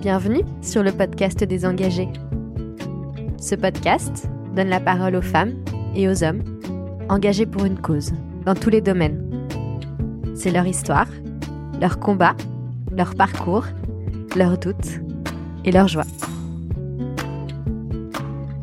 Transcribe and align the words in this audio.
Bienvenue 0.00 0.42
sur 0.60 0.82
le 0.82 0.92
podcast 0.92 1.42
des 1.42 1.64
engagés. 1.64 2.08
Ce 3.40 3.54
podcast 3.54 4.28
donne 4.54 4.68
la 4.68 4.78
parole 4.78 5.16
aux 5.16 5.22
femmes 5.22 5.54
et 5.94 6.08
aux 6.08 6.22
hommes 6.22 6.42
engagés 7.08 7.46
pour 7.46 7.64
une 7.64 7.78
cause 7.78 8.12
dans 8.44 8.54
tous 8.54 8.68
les 8.70 8.82
domaines. 8.82 9.48
C'est 10.34 10.50
leur 10.50 10.66
histoire, 10.66 11.08
leur 11.80 11.98
combat, 11.98 12.36
leur 12.92 13.14
parcours, 13.14 13.64
leurs 14.36 14.58
doutes 14.58 15.00
et 15.64 15.72
leurs 15.72 15.88
joies. 15.88 16.04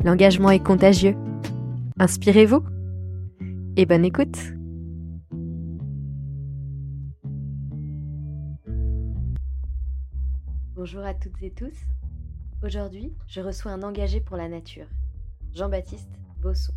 L'engagement 0.04 0.50
est 0.50 0.64
contagieux. 0.64 1.16
Inspirez-vous 1.98 2.62
et 3.76 3.86
bonne 3.86 4.04
écoute. 4.04 4.53
Bonjour 10.84 11.06
à 11.06 11.14
toutes 11.14 11.42
et 11.42 11.50
tous. 11.50 11.72
Aujourd'hui, 12.62 13.14
je 13.26 13.40
reçois 13.40 13.72
un 13.72 13.82
engagé 13.82 14.20
pour 14.20 14.36
la 14.36 14.50
nature, 14.50 14.86
Jean-Baptiste 15.54 16.10
Bosson. 16.40 16.74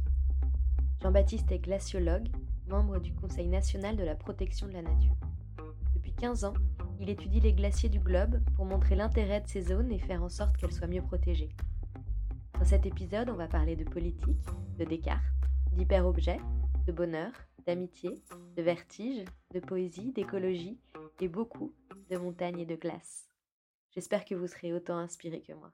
Jean-Baptiste 1.01 1.51
est 1.51 1.59
glaciologue, 1.59 2.29
membre 2.69 2.99
du 2.99 3.13
Conseil 3.13 3.49
national 3.49 3.97
de 3.97 4.05
la 4.05 4.15
protection 4.15 4.65
de 4.65 4.71
la 4.71 4.81
nature. 4.81 5.17
Depuis 5.93 6.13
15 6.13 6.45
ans, 6.45 6.53
il 7.01 7.09
étudie 7.09 7.41
les 7.41 7.51
glaciers 7.51 7.89
du 7.89 7.99
globe 7.99 8.39
pour 8.55 8.63
montrer 8.63 8.95
l'intérêt 8.95 9.41
de 9.41 9.47
ces 9.49 9.63
zones 9.63 9.91
et 9.91 9.99
faire 9.99 10.23
en 10.23 10.29
sorte 10.29 10.55
qu'elles 10.55 10.71
soient 10.71 10.87
mieux 10.87 11.01
protégées. 11.01 11.49
Dans 12.53 12.63
cet 12.63 12.85
épisode, 12.85 13.29
on 13.29 13.35
va 13.35 13.49
parler 13.49 13.75
de 13.75 13.83
politique, 13.83 14.47
de 14.79 14.85
Descartes, 14.85 15.21
d'hyper-objets, 15.73 16.39
de 16.85 16.93
bonheur, 16.93 17.33
d'amitié, 17.65 18.23
de 18.55 18.61
vertige, 18.61 19.25
de 19.53 19.59
poésie, 19.59 20.13
d'écologie 20.13 20.79
et 21.19 21.27
beaucoup 21.27 21.73
de 22.09 22.15
montagnes 22.15 22.59
et 22.59 22.65
de 22.65 22.77
glace. 22.77 23.27
J'espère 23.93 24.25
que 24.25 24.35
vous 24.35 24.47
serez 24.47 24.73
autant 24.73 24.97
inspiré 24.97 25.41
que 25.41 25.53
moi. 25.53 25.71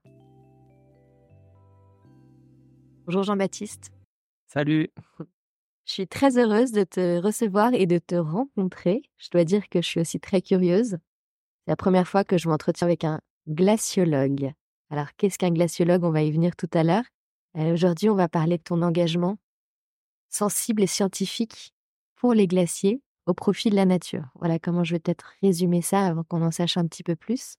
Bonjour 3.05 3.23
Jean-Baptiste. 3.23 3.91
Salut. 4.47 4.89
Je 5.85 5.91
suis 5.91 6.07
très 6.07 6.37
heureuse 6.37 6.71
de 6.71 6.83
te 6.83 7.21
recevoir 7.21 7.73
et 7.73 7.85
de 7.85 7.97
te 7.97 8.15
rencontrer. 8.15 9.01
Je 9.17 9.29
dois 9.29 9.43
dire 9.43 9.67
que 9.67 9.81
je 9.81 9.87
suis 9.87 9.99
aussi 9.99 10.19
très 10.19 10.41
curieuse. 10.41 10.91
C'est 10.91 11.71
la 11.71 11.75
première 11.75 12.07
fois 12.07 12.23
que 12.23 12.37
je 12.37 12.47
m'entretiens 12.47 12.87
avec 12.87 13.03
un 13.03 13.19
glaciologue. 13.49 14.53
Alors, 14.89 15.07
qu'est-ce 15.17 15.37
qu'un 15.37 15.51
glaciologue? 15.51 16.03
On 16.03 16.11
va 16.11 16.23
y 16.23 16.31
venir 16.31 16.55
tout 16.55 16.69
à 16.73 16.83
l'heure. 16.83 17.03
Euh, 17.57 17.73
aujourd'hui, 17.73 18.09
on 18.09 18.15
va 18.15 18.29
parler 18.29 18.57
de 18.57 18.63
ton 18.63 18.81
engagement 18.81 19.37
sensible 20.29 20.83
et 20.83 20.87
scientifique 20.87 21.73
pour 22.15 22.33
les 22.33 22.47
glaciers 22.47 23.01
au 23.25 23.33
profit 23.33 23.69
de 23.69 23.75
la 23.75 23.85
nature. 23.85 24.25
Voilà 24.35 24.59
comment 24.59 24.83
je 24.83 24.95
vais 24.95 24.99
peut-être 24.99 25.33
résumer 25.41 25.81
ça 25.81 26.05
avant 26.05 26.23
qu'on 26.23 26.41
en 26.41 26.51
sache 26.51 26.77
un 26.77 26.87
petit 26.87 27.03
peu 27.03 27.15
plus. 27.15 27.55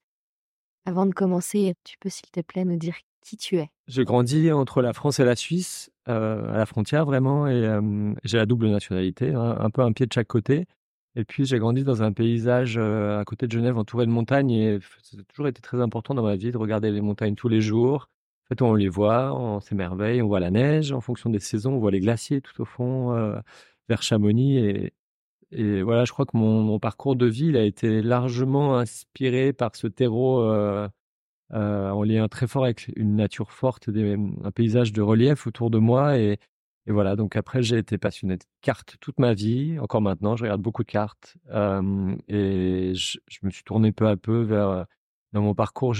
Avant 0.87 1.07
de 1.07 1.13
commencer, 1.13 1.73
tu 1.83 1.97
peux 1.99 2.09
s'il 2.09 2.29
te 2.29 2.41
plaît 2.41 2.63
nous 2.63 2.77
dire 2.77 2.95
qui 3.21 3.37
tu 3.37 3.57
es? 3.57 3.69
J'ai 3.87 4.03
grandi 4.03 4.51
entre 4.51 4.83
la 4.83 4.93
France 4.93 5.19
et 5.19 5.25
la 5.25 5.35
Suisse, 5.35 5.91
euh, 6.07 6.53
à 6.53 6.57
la 6.57 6.67
frontière 6.67 7.05
vraiment, 7.05 7.47
et 7.47 7.53
euh, 7.53 8.13
j'ai 8.23 8.37
la 8.37 8.45
double 8.45 8.69
nationalité, 8.69 9.33
un 9.33 9.69
peu 9.71 9.81
un 9.81 9.91
pied 9.93 10.05
de 10.05 10.13
chaque 10.13 10.27
côté. 10.27 10.67
Et 11.15 11.25
puis 11.25 11.45
j'ai 11.45 11.57
grandi 11.57 11.83
dans 11.83 12.03
un 12.03 12.11
paysage 12.11 12.75
euh, 12.77 13.19
à 13.19 13.25
côté 13.25 13.47
de 13.47 13.51
Genève 13.51 13.79
entouré 13.79 14.05
de 14.05 14.11
montagnes 14.11 14.51
et 14.51 14.79
ça 15.01 15.17
a 15.17 15.23
toujours 15.23 15.47
été 15.47 15.61
très 15.61 15.81
important 15.81 16.13
dans 16.13 16.23
ma 16.23 16.35
vie 16.35 16.51
de 16.51 16.57
regarder 16.57 16.91
les 16.91 17.01
montagnes 17.01 17.35
tous 17.35 17.47
les 17.47 17.61
jours. 17.61 18.09
En 18.43 18.47
fait, 18.49 18.61
on 18.61 18.75
les 18.75 18.89
voit, 18.89 19.33
on 19.33 19.61
s'émerveille, 19.61 20.21
on 20.21 20.27
voit 20.27 20.39
la 20.39 20.51
neige 20.51 20.91
en 20.91 21.01
fonction 21.01 21.31
des 21.31 21.39
saisons, 21.39 21.73
on 21.73 21.79
voit 21.79 21.89
les 21.89 22.01
glaciers 22.01 22.41
tout 22.41 22.61
au 22.61 22.65
fond 22.65 23.15
vers 23.87 24.03
Chamonix 24.03 24.91
et 25.55 25.83
voilà, 25.83 26.03
je 26.03 26.11
crois 26.11 26.25
que 26.25 26.35
mon, 26.35 26.79
parcours 26.79 27.15
de 27.15 27.25
vie 27.25 27.55
a 27.57 27.63
été 27.63 28.01
largement 28.01 28.77
inspiré 28.77 29.53
par 29.53 29.75
ce 29.75 29.87
terreau 29.87 30.41
euh, 30.41 30.89
euh, 31.53 31.89
en 31.91 32.03
lien 32.03 32.27
très 32.27 32.45
fort 32.47 32.65
avec 32.65 32.91
une 32.97 33.15
nature 33.15 33.51
forte, 33.53 33.89
un 33.89 34.51
paysage 34.51 34.91
de 34.91 35.01
relief 35.01 35.47
autour 35.47 35.69
de 35.69 35.77
moi. 35.77 36.17
Et, 36.19 36.39
voilà, 36.87 37.15
donc 37.15 37.35
après, 37.37 37.63
j'ai 37.63 37.77
été 37.77 37.97
passionné 37.97 38.37
de 38.37 38.43
cartes 38.61 38.97
toute 38.99 39.17
ma 39.17 39.33
vie. 39.33 39.79
Encore 39.79 40.01
maintenant, 40.01 40.35
je 40.35 40.43
regarde 40.43 40.61
beaucoup 40.61 40.83
de 40.83 40.91
cartes. 40.91 41.37
Euh, 41.51 42.15
et 42.27 42.93
je, 42.93 43.17
me 43.41 43.49
suis 43.49 43.63
tourné 43.63 43.91
peu 43.91 44.07
à 44.07 44.17
peu 44.17 44.41
vers. 44.41 44.85
Dans 45.33 45.41
mon 45.41 45.55
parcours 45.55 45.95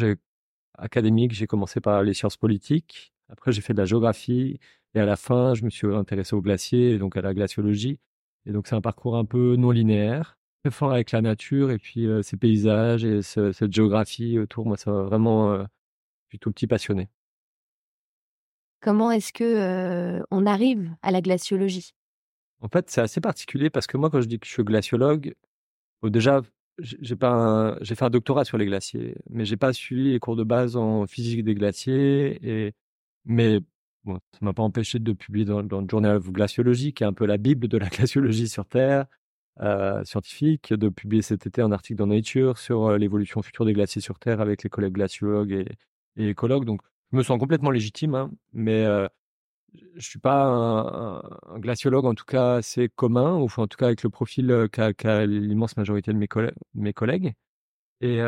académique, 0.78 1.34
j'ai 1.34 1.48
commencé 1.48 1.82
par 1.82 2.04
les 2.04 2.14
sciences 2.14 2.38
politiques. 2.38 3.14
Après, 3.30 3.52
j'ai 3.52 3.62
fait 3.62 3.74
de 3.74 3.80
la 3.80 3.86
géographie. 3.86 4.60
Et 4.96 5.00
à 5.00 5.06
la 5.06 5.16
fin, 5.16 5.54
je 5.56 5.64
me 5.64 5.70
suis 5.70 5.88
intéressé 5.94 6.36
aux 6.36 6.42
glaciers, 6.42 6.98
donc 7.00 7.18
à 7.18 7.22
la 7.22 7.34
glaciologie. 7.34 8.00
Et 8.46 8.52
donc, 8.52 8.68
c'est 8.68 8.76
un 8.76 8.82
parcours 8.82 9.18
un 9.18 9.26
peu 9.26 9.56
non 9.56 9.72
linéaire, 9.72 10.38
très 10.64 10.72
fort 10.72 10.92
avec 10.92 11.12
la 11.12 11.22
nature 11.22 11.72
et 11.72 11.78
puis 11.78 12.06
euh, 12.06 12.22
ces 12.22 12.38
paysages 12.38 13.04
et 13.06 13.22
cette 13.22 13.72
géographie 13.72 14.40
autour. 14.40 14.66
Moi, 14.66 14.78
ça 14.78 14.92
m'a 14.92 15.04
vraiment, 15.04 15.52
euh, 15.54 15.64
tout 16.42 16.52
petit 16.52 16.68
passionné. 16.68 17.10
Comment 18.82 19.12
est-ce 19.12 19.34
que 19.34 19.44
euh, 19.44 20.24
on 20.32 20.46
arrive 20.46 20.94
à 21.02 21.12
la 21.12 21.22
glaciologie? 21.22 21.94
En 22.62 22.68
fait, 22.68 22.90
c'est 22.90 23.02
assez 23.02 23.22
particulier 23.22 23.70
parce 23.70 23.88
que 23.88 23.98
moi, 23.98 24.10
quand 24.10 24.22
je 24.22 24.28
dis 24.28 24.40
que 24.40 24.46
je 24.46 24.52
suis 24.52 24.64
glaciologue, 24.64 25.34
déjà, 26.04 26.42
j'ai 26.80 27.16
pas 27.16 27.78
j'ai 27.82 27.96
fait 27.96 28.06
un 28.06 28.10
doctorat 28.10 28.46
sur 28.46 28.58
les 28.58 28.66
glaciers, 28.66 29.16
mais 29.30 29.46
j'ai 29.46 29.58
pas 29.58 29.74
suivi 29.74 30.12
les 30.12 30.20
cours 30.20 30.36
de 30.36 30.44
base 30.44 30.76
en 30.76 31.08
physique 31.08 31.44
des 31.44 31.56
glaciers. 31.56 32.40
Et 32.48 32.74
mais 33.26 33.60
Ça 34.06 34.40
m'a 34.42 34.54
pas 34.54 34.64
empêché 34.64 35.00
de 35.00 35.14
publier 35.14 35.46
dans, 35.46 35.62
le 35.62 35.88
Journal 35.90 36.18
of 36.18 36.32
Glaciology, 36.32 36.94
qui 36.94 37.04
est 37.04 37.08
un 37.08 37.14
peu 37.14 37.26
la 37.26 37.38
bible 37.38 37.68
de 37.68 37.78
la 37.78 37.90
glaciologie 37.90 38.48
sur 38.48 38.66
Terre, 38.66 39.06
euh, 39.62 40.04
scientifique, 40.04 40.74
de 40.74 40.90
publier 40.90 41.22
cet 41.22 41.48
été 41.48 41.62
un 41.62 41.72
article 41.72 41.98
dans 41.98 42.08
Nature 42.08 42.58
sur 42.58 42.88
euh, 42.88 42.98
l'évolution 42.98 43.42
future 43.42 43.66
des 43.66 43.74
glaciers 43.74 44.02
sur 44.02 44.20
Terre 44.20 44.42
avec 44.42 44.64
les 44.64 44.70
collègues 44.70 44.94
glaciologues 44.94 45.52
et, 46.18 46.30
écologues. 46.30 46.66
Donc, 46.66 46.82
je 47.12 47.18
me 47.18 47.24
sens 47.24 47.40
complètement 47.40 47.72
légitime, 47.72 48.16
hein, 48.16 48.32
mais 48.54 48.84
euh, 48.86 49.08
je 49.96 50.08
suis 50.08 50.20
pas 50.20 50.46
un, 50.46 51.60
glaciologue, 51.60 52.06
en 52.06 52.14
tout 52.14 52.26
cas 52.26 52.56
assez 52.56 52.90
commun, 52.90 53.38
ou 53.38 53.48
en 53.58 53.68
tout 53.68 53.78
cas 53.78 53.88
avec 53.88 54.04
le 54.04 54.10
profil 54.10 54.68
qu'a 54.72 55.26
l'immense 55.26 55.78
majorité 55.78 56.14
de 56.14 56.18
mes, 56.18 56.28
mes 56.74 56.94
collègues. 56.94 57.34
Et 58.02 58.20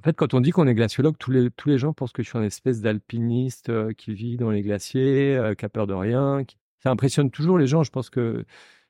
en 0.00 0.02
fait, 0.02 0.16
quand 0.16 0.32
on 0.32 0.40
dit 0.40 0.50
qu'on 0.50 0.66
est 0.66 0.74
glaciologue, 0.74 1.16
tous 1.18 1.30
les, 1.30 1.50
tous 1.50 1.68
les 1.68 1.76
gens 1.76 1.92
pensent 1.92 2.12
que 2.12 2.22
je 2.22 2.28
suis 2.30 2.38
un 2.38 2.42
espèce 2.42 2.80
d'alpiniste 2.80 3.68
euh, 3.68 3.92
qui 3.92 4.14
vit 4.14 4.38
dans 4.38 4.50
les 4.50 4.62
glaciers, 4.62 5.36
euh, 5.36 5.54
qui 5.54 5.66
a 5.66 5.68
peur 5.68 5.86
de 5.86 5.92
rien. 5.92 6.42
Ça 6.82 6.90
impressionne 6.90 7.30
toujours 7.30 7.58
les 7.58 7.66
gens. 7.66 7.82
Je 7.82 7.90
pense 7.90 8.08
que 8.08 8.46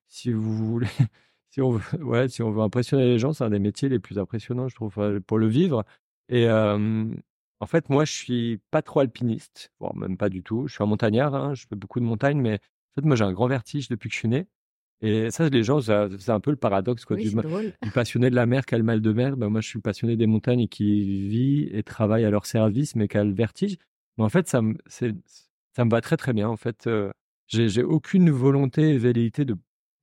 si 0.07 0.33
vous 0.33 0.55
voulez, 0.55 0.87
si 1.51 1.61
on 1.63 1.73
veut, 1.73 2.29
si 2.29 2.43
on 2.43 2.53
veut 2.53 2.63
impressionner 2.63 3.07
les 3.07 3.19
gens, 3.19 3.33
c'est 3.33 3.43
un 3.43 3.51
des 3.51 3.59
métiers 3.59 3.89
les 3.89 3.99
plus 3.99 4.21
impressionnants, 4.21 4.69
je 4.69 4.77
trouve, 4.77 4.97
euh, 4.99 5.19
pour 5.21 5.39
le 5.39 5.49
vivre. 5.49 5.85
Et 6.29 6.49
en 6.49 7.67
fait, 7.67 7.89
moi, 7.91 8.05
je 8.05 8.13
suis 8.13 8.61
pas 8.71 8.83
trop 8.83 9.01
alpiniste, 9.01 9.73
voire 9.81 9.97
même 9.97 10.17
pas 10.17 10.29
du 10.29 10.45
tout. 10.45 10.69
Je 10.69 10.75
suis 10.75 10.85
un 10.85 10.87
montagnard, 10.87 11.35
hein, 11.35 11.55
je 11.55 11.67
fais 11.67 11.75
beaucoup 11.75 11.99
de 11.99 12.05
montagnes, 12.05 12.41
mais 12.41 12.55
en 12.55 13.01
fait, 13.01 13.05
moi, 13.05 13.17
j'ai 13.17 13.25
un 13.25 13.33
grand 13.33 13.49
vertige 13.49 13.89
depuis 13.89 14.09
que 14.09 14.15
je 14.15 14.19
suis 14.21 14.29
né. 14.29 14.47
Et 15.03 15.31
ça, 15.31 15.49
les 15.49 15.63
gens, 15.63 15.81
c'est 15.81 16.31
un 16.31 16.41
peu 16.41 16.51
le 16.51 16.57
paradoxe 16.57 17.07
quoi, 17.07 17.17
du, 17.17 17.31
passionné 17.95 18.29
de 18.29 18.35
la 18.35 18.45
mer 18.45 18.67
qui 18.67 18.75
a 18.75 18.79
le 18.79 18.85
mal 18.85 19.01
de 19.01 19.13
mer. 19.13 19.37
Ben, 19.37 19.49
moi, 19.49 19.63
je 19.63 19.69
suis 19.69 19.81
passionné 19.81 20.17
des 20.17 20.27
montagnes 20.27 20.61
et 20.61 20.69
qui 20.69 21.29
vit 21.29 21.69
et 21.73 21.83
travaille 21.83 22.25
à 22.25 22.31
leur 22.31 22.45
service, 22.45 22.95
mais 22.97 23.09
qui 23.09 23.17
a 23.17 23.25
le 23.25 23.33
vertige. 23.33 23.79
Mais 24.19 24.25
en 24.25 24.29
fait, 24.29 24.47
ça 24.47 24.61
me, 24.61 24.75
ça 24.87 25.85
me 25.85 25.91
va 25.91 26.01
très 26.03 26.19
très 26.19 26.35
bien. 26.35 26.49
En 26.49 26.57
fait, 26.57 26.87
euh, 26.87 27.11
j'ai 27.47 27.83
aucune 27.83 28.31
volonté 28.31 28.91
et 28.91 28.99
velléité 28.99 29.45
de 29.45 29.57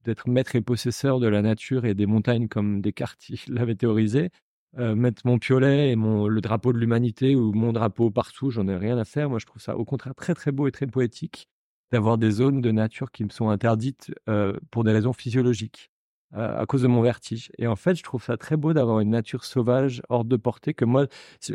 d'être 0.03 0.30
maître 0.30 0.56
et 0.56 0.62
possesseur 0.62 1.19
de 1.19 1.28
la 1.28 1.41
nature 1.41 1.84
et 1.84 1.94
des 1.94 2.06
montagnes 2.06 2.47
comme 2.47 2.79
Descartes 2.81 3.19
l'avait 3.50 3.75
théorisé. 3.75 4.29
Euh, 4.78 4.96
mettre 4.96 5.24
mon 5.25 5.38
piolet 5.38 5.91
et 5.91 5.96
mon, 5.96 6.28
le 6.28 6.40
drapeau 6.40 6.72
de 6.72 6.78
l'humanité 6.78 7.35
ou 7.35 7.52
mon 7.52 7.74
drapeau 7.74 8.09
partout, 8.09 8.50
j'en 8.52 8.68
ai 8.68 8.75
rien 8.75 8.97
à 8.97 9.06
faire. 9.06 9.29
Moi, 9.29 9.40
je 9.40 9.46
trouve 9.46 9.62
ça 9.62 9.75
au 9.78 9.85
contraire 9.85 10.16
très 10.16 10.34
très 10.34 10.52
beau 10.52 10.68
et 10.68 10.72
très 10.72 10.88
poétique 10.88 11.50
d'avoir 11.91 12.17
des 12.17 12.31
zones 12.31 12.61
de 12.61 12.71
nature 12.71 13.11
qui 13.11 13.23
me 13.23 13.29
sont 13.29 13.49
interdites 13.49 14.11
euh, 14.29 14.53
pour 14.71 14.83
des 14.83 14.91
raisons 14.91 15.13
physiologiques, 15.13 15.89
euh, 16.34 16.59
à 16.59 16.66
cause 16.66 16.81
de 16.81 16.87
mon 16.87 17.01
vertige. 17.01 17.51
Et 17.57 17.67
en 17.67 17.75
fait, 17.75 17.95
je 17.95 18.03
trouve 18.03 18.23
ça 18.23 18.37
très 18.37 18.57
beau 18.57 18.73
d'avoir 18.73 18.99
une 18.99 19.11
nature 19.11 19.45
sauvage 19.45 20.01
hors 20.09 20.25
de 20.25 20.35
portée, 20.35 20.73
que 20.73 20.85
moi, 20.85 21.07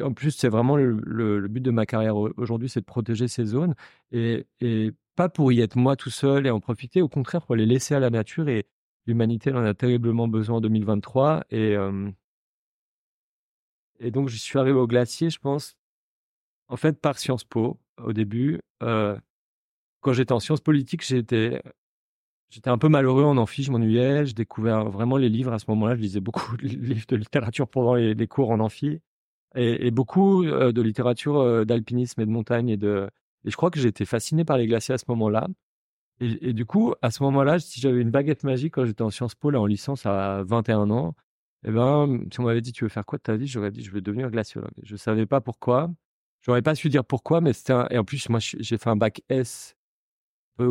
en 0.02 0.12
plus, 0.14 0.31
c'est 0.31 0.49
vraiment 0.49 0.76
le, 0.76 1.46
but 1.49 1.61
de 1.61 1.70
ma 1.70 1.87
carrière 1.87 2.17
aujourd'hui, 2.17 2.69
c'est 2.69 2.81
de 2.81 2.87
protéger 2.87 3.29
ces 3.29 3.44
zones, 3.44 3.75
et, 4.12 4.46
et, 4.61 4.93
pas 5.14 5.29
pour 5.29 5.52
y 5.52 5.61
être 5.61 5.76
moi 5.76 5.94
tout 5.94 6.08
seul 6.08 6.46
et 6.46 6.50
en 6.50 6.58
profiter, 6.61 7.02
au 7.02 7.08
contraire, 7.08 7.44
pour 7.44 7.55
les 7.55 7.67
laisser 7.67 7.94
à 7.94 8.00
la 8.00 8.08
nature, 8.08 8.49
et 8.49 8.67
l'humanité 9.06 9.52
en 9.52 9.62
a 9.62 9.75
terriblement 9.75 10.26
besoin 10.26 10.56
en 10.56 10.61
2023. 10.62 11.44
Et, 11.50 11.76
euh, 11.76 12.11
et 13.99 14.11
donc, 14.11 14.28
je 14.31 14.37
suis 14.38 14.58
arrivé 14.58 14.78
au 14.78 14.87
glacier, 14.87 15.28
je 15.28 15.38
pense, 15.38 15.76
en 16.69 16.76
fait, 16.76 16.99
par 17.00 17.19
Sciences 17.19 17.44
Po, 17.44 17.78
au 17.99 18.14
début 18.14 18.61
quand 20.02 20.12
j'étais 20.12 20.32
en 20.32 20.40
sciences 20.40 20.60
politiques, 20.60 21.04
j'étais 21.06 21.62
J'étais 22.52 22.69
un 22.69 22.76
peu 22.76 22.90
malheureux 22.90 23.25
en 23.25 23.38
amphi, 23.38 23.62
je 23.62 23.72
m'ennuyais. 23.72 24.26
J'ai 24.26 24.34
découvert 24.34 24.84
vraiment 24.90 25.16
les 25.16 25.31
livres 25.31 25.54
à 25.54 25.58
ce 25.58 25.64
moment-là. 25.69 25.96
Je 25.96 26.02
lisais 26.02 26.20
beaucoup 26.20 26.54
de 26.58 26.66
livres 26.66 27.06
de 27.08 27.16
littérature 27.16 27.66
pendant 27.66 27.94
les, 27.94 28.26
cours 28.26 28.50
en 28.50 28.60
amphi 28.60 29.00
et, 29.54 29.90
beaucoup 29.90 30.44
euh, 30.44 30.70
de 30.70 30.82
littérature 30.82 31.38
euh, 31.38 31.64
d'alpinisme 31.64 32.20
et 32.20 32.26
de 32.26 32.31
montagne. 32.31 32.69
Et, 32.69 32.76
de... 32.76 33.08
et 33.46 33.50
je 33.50 33.56
crois 33.56 33.70
que 33.70 33.81
été 33.81 34.04
fasciné 34.04 34.44
par 34.44 34.58
les 34.58 34.66
glaciers 34.66 34.94
à 34.94 34.99
ce 34.99 35.06
moment-là. 35.08 35.49
Et, 36.20 36.52
du 36.52 36.66
coup, 36.66 36.94
à 37.00 37.10
ce 37.10 37.22
moment-là, 37.22 37.58
si 37.58 37.81
j'avais 37.81 38.02
une 38.02 38.10
baguette 38.10 38.44
magique 38.44 38.75
quand 38.75 38.84
j'étais 38.84 39.02
en 39.02 39.10
Sciences 39.10 39.34
Po, 39.34 39.50
là, 39.50 39.58
en 39.58 39.66
licence 39.66 40.04
à 40.04 40.43
21 40.44 40.90
ans, 40.90 41.14
Eh 41.66 41.70
ben, 41.70 42.20
si 42.31 42.38
on 42.40 42.44
m'avait 42.44 42.60
dit 42.60 42.72
tu 42.72 42.84
veux 42.84 42.90
faire 42.90 43.06
quoi 43.06 43.16
de 43.19 43.22
ta 43.22 43.37
vie, 43.37 43.46
j'aurais 43.46 43.70
dit 43.70 43.82
je 43.82 43.90
veux 43.90 44.02
devenir 44.02 44.31
glaciologue. 44.31 44.70
Je 44.82 44.96
savais 44.96 45.26
pas 45.26 45.40
pourquoi. 45.40 45.90
J'aurais 46.43 46.62
pas 46.62 46.75
su 46.75 46.90
dire 46.90 47.04
pourquoi, 47.04 47.40
mais 47.40 47.54
c'était 47.54 47.75
et 47.90 47.99
en 47.99 48.04
plus 48.04 48.28
moi 48.28 48.40
j'ai 48.40 48.78
fait 48.78 48.90
un 48.90 48.96
bac 48.96 49.22
S 49.31 49.75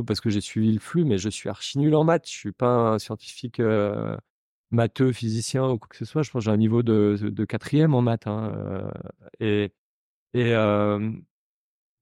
parce 0.05 0.21
que 0.21 0.29
j'ai 0.29 0.41
suivi 0.41 0.71
le 0.71 0.79
flux, 0.79 1.05
mais 1.05 1.17
je 1.17 1.29
suis 1.29 1.49
archi 1.49 1.79
nul 1.79 1.95
en 1.95 2.03
maths. 2.03 2.27
Je 2.27 2.37
suis 2.37 2.51
pas 2.51 2.93
un 2.93 2.99
scientifique 2.99 3.59
euh, 3.59 4.15
matheux, 4.71 5.11
physicien 5.11 5.67
ou 5.69 5.77
quoi 5.77 5.87
que 5.89 5.97
ce 5.97 6.05
soit. 6.05 6.23
Je 6.23 6.31
pense 6.31 6.41
que 6.41 6.45
j'ai 6.45 6.51
un 6.51 6.57
niveau 6.57 6.83
de, 6.83 7.45
quatrième 7.45 7.93
en 7.93 8.01
maths. 8.01 8.27
Hein, 8.27 8.53
euh, 9.41 9.67
et 10.33 10.53
euh, 10.53 11.11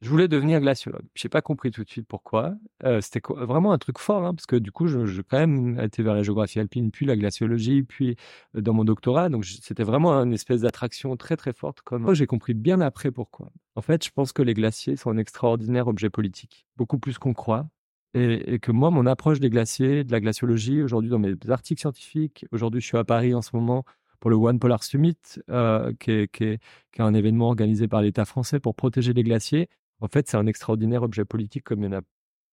je 0.02 0.10
voulais 0.10 0.28
devenir 0.28 0.62
glaciologue. 0.62 1.06
Je 1.14 1.28
n'ai 1.28 1.30
pas 1.30 1.42
compris 1.42 1.72
tout 1.72 1.84
de 1.84 1.90
suite 1.90 2.08
pourquoi. 2.08 2.56
Euh, 2.86 3.02
c'était 3.02 3.22
vraiment 3.28 3.74
un 3.74 3.78
truc 3.78 4.00
fort, 4.00 4.26
hein, 4.26 4.34
parce 4.34 4.46
que 4.46 4.56
du 4.56 4.72
coup, 4.72 4.88
je, 4.88 5.06
je, 5.06 5.22
quand 5.22 5.38
même 5.38 5.80
été 5.80 6.04
vers 6.04 6.14
la 6.14 6.24
géographie 6.24 6.60
alpine, 6.60 6.92
puis 6.92 7.06
la 7.06 7.18
glaciologie, 7.18 7.84
puis 7.84 8.16
euh, 8.56 8.62
dans 8.62 8.74
mon 8.74 8.86
doctorat. 8.86 9.30
Donc, 9.30 9.46
c'était 9.46 9.84
vraiment 9.84 10.14
une 10.14 10.34
espèce 10.34 10.62
d'attraction 10.62 11.18
très, 11.18 11.36
très 11.36 11.52
forte. 11.52 11.82
Comme 11.82 12.14
j'ai 12.14 12.28
compris 12.28 12.54
bien 12.54 12.80
après 12.80 13.12
pourquoi. 13.12 13.52
En 13.76 13.82
fait, 13.82 14.06
je 14.06 14.12
pense 14.12 14.32
que 14.32 14.42
les 14.42 14.54
glaciers 14.54 14.96
sont 14.96 15.10
un 15.10 15.18
extraordinaire 15.18 15.88
objet 15.88 16.10
politique, 16.10 16.66
beaucoup 16.78 16.98
plus 16.98 17.18
qu'on 17.18 17.34
croit. 17.34 17.68
Et, 18.16 18.56
et, 18.56 18.60
que 18.60 18.72
moi, 18.72 18.90
mon 18.90 19.06
approche 19.06 19.40
des 19.40 19.52
glaciers, 19.52 20.04
de 20.04 20.12
la 20.12 20.20
glaciologie, 20.20 20.82
aujourd'hui 20.82 21.12
dans 21.12 21.20
mes 21.20 21.36
articles 21.50 21.80
scientifiques, 21.80 22.46
aujourd'hui 22.52 22.82
je 22.82 22.88
suis 22.88 22.98
à 22.98 23.04
Paris 23.04 23.36
en 23.36 23.44
ce 23.44 23.52
moment 23.54 23.86
pour 24.20 24.30
le 24.30 24.36
One 24.36 24.60
Polar 24.60 24.84
Summit, 24.84 25.18
euh, 25.50 25.94
qui, 26.00 26.12
est, 26.12 26.32
qui, 26.32 26.44
est, 26.44 26.60
qui, 26.92 27.02
est, 27.02 27.04
un 27.04 27.14
événement 27.14 27.48
organisé 27.48 27.88
par 27.88 28.02
l'État 28.02 28.26
français 28.26 28.60
pour 28.60 28.76
protéger 28.76 29.14
les 29.14 29.24
glaciers. 29.24 29.70
En 30.02 30.08
fait, 30.08 30.30
c'est 30.30 30.38
un 30.38 30.48
extraordinaire 30.48 31.04
objet 31.04 31.26
politique 31.26 31.64
comme 31.64 31.84
il 31.84 31.86
y 31.86 31.90
en 31.90 32.00
a 32.00 32.02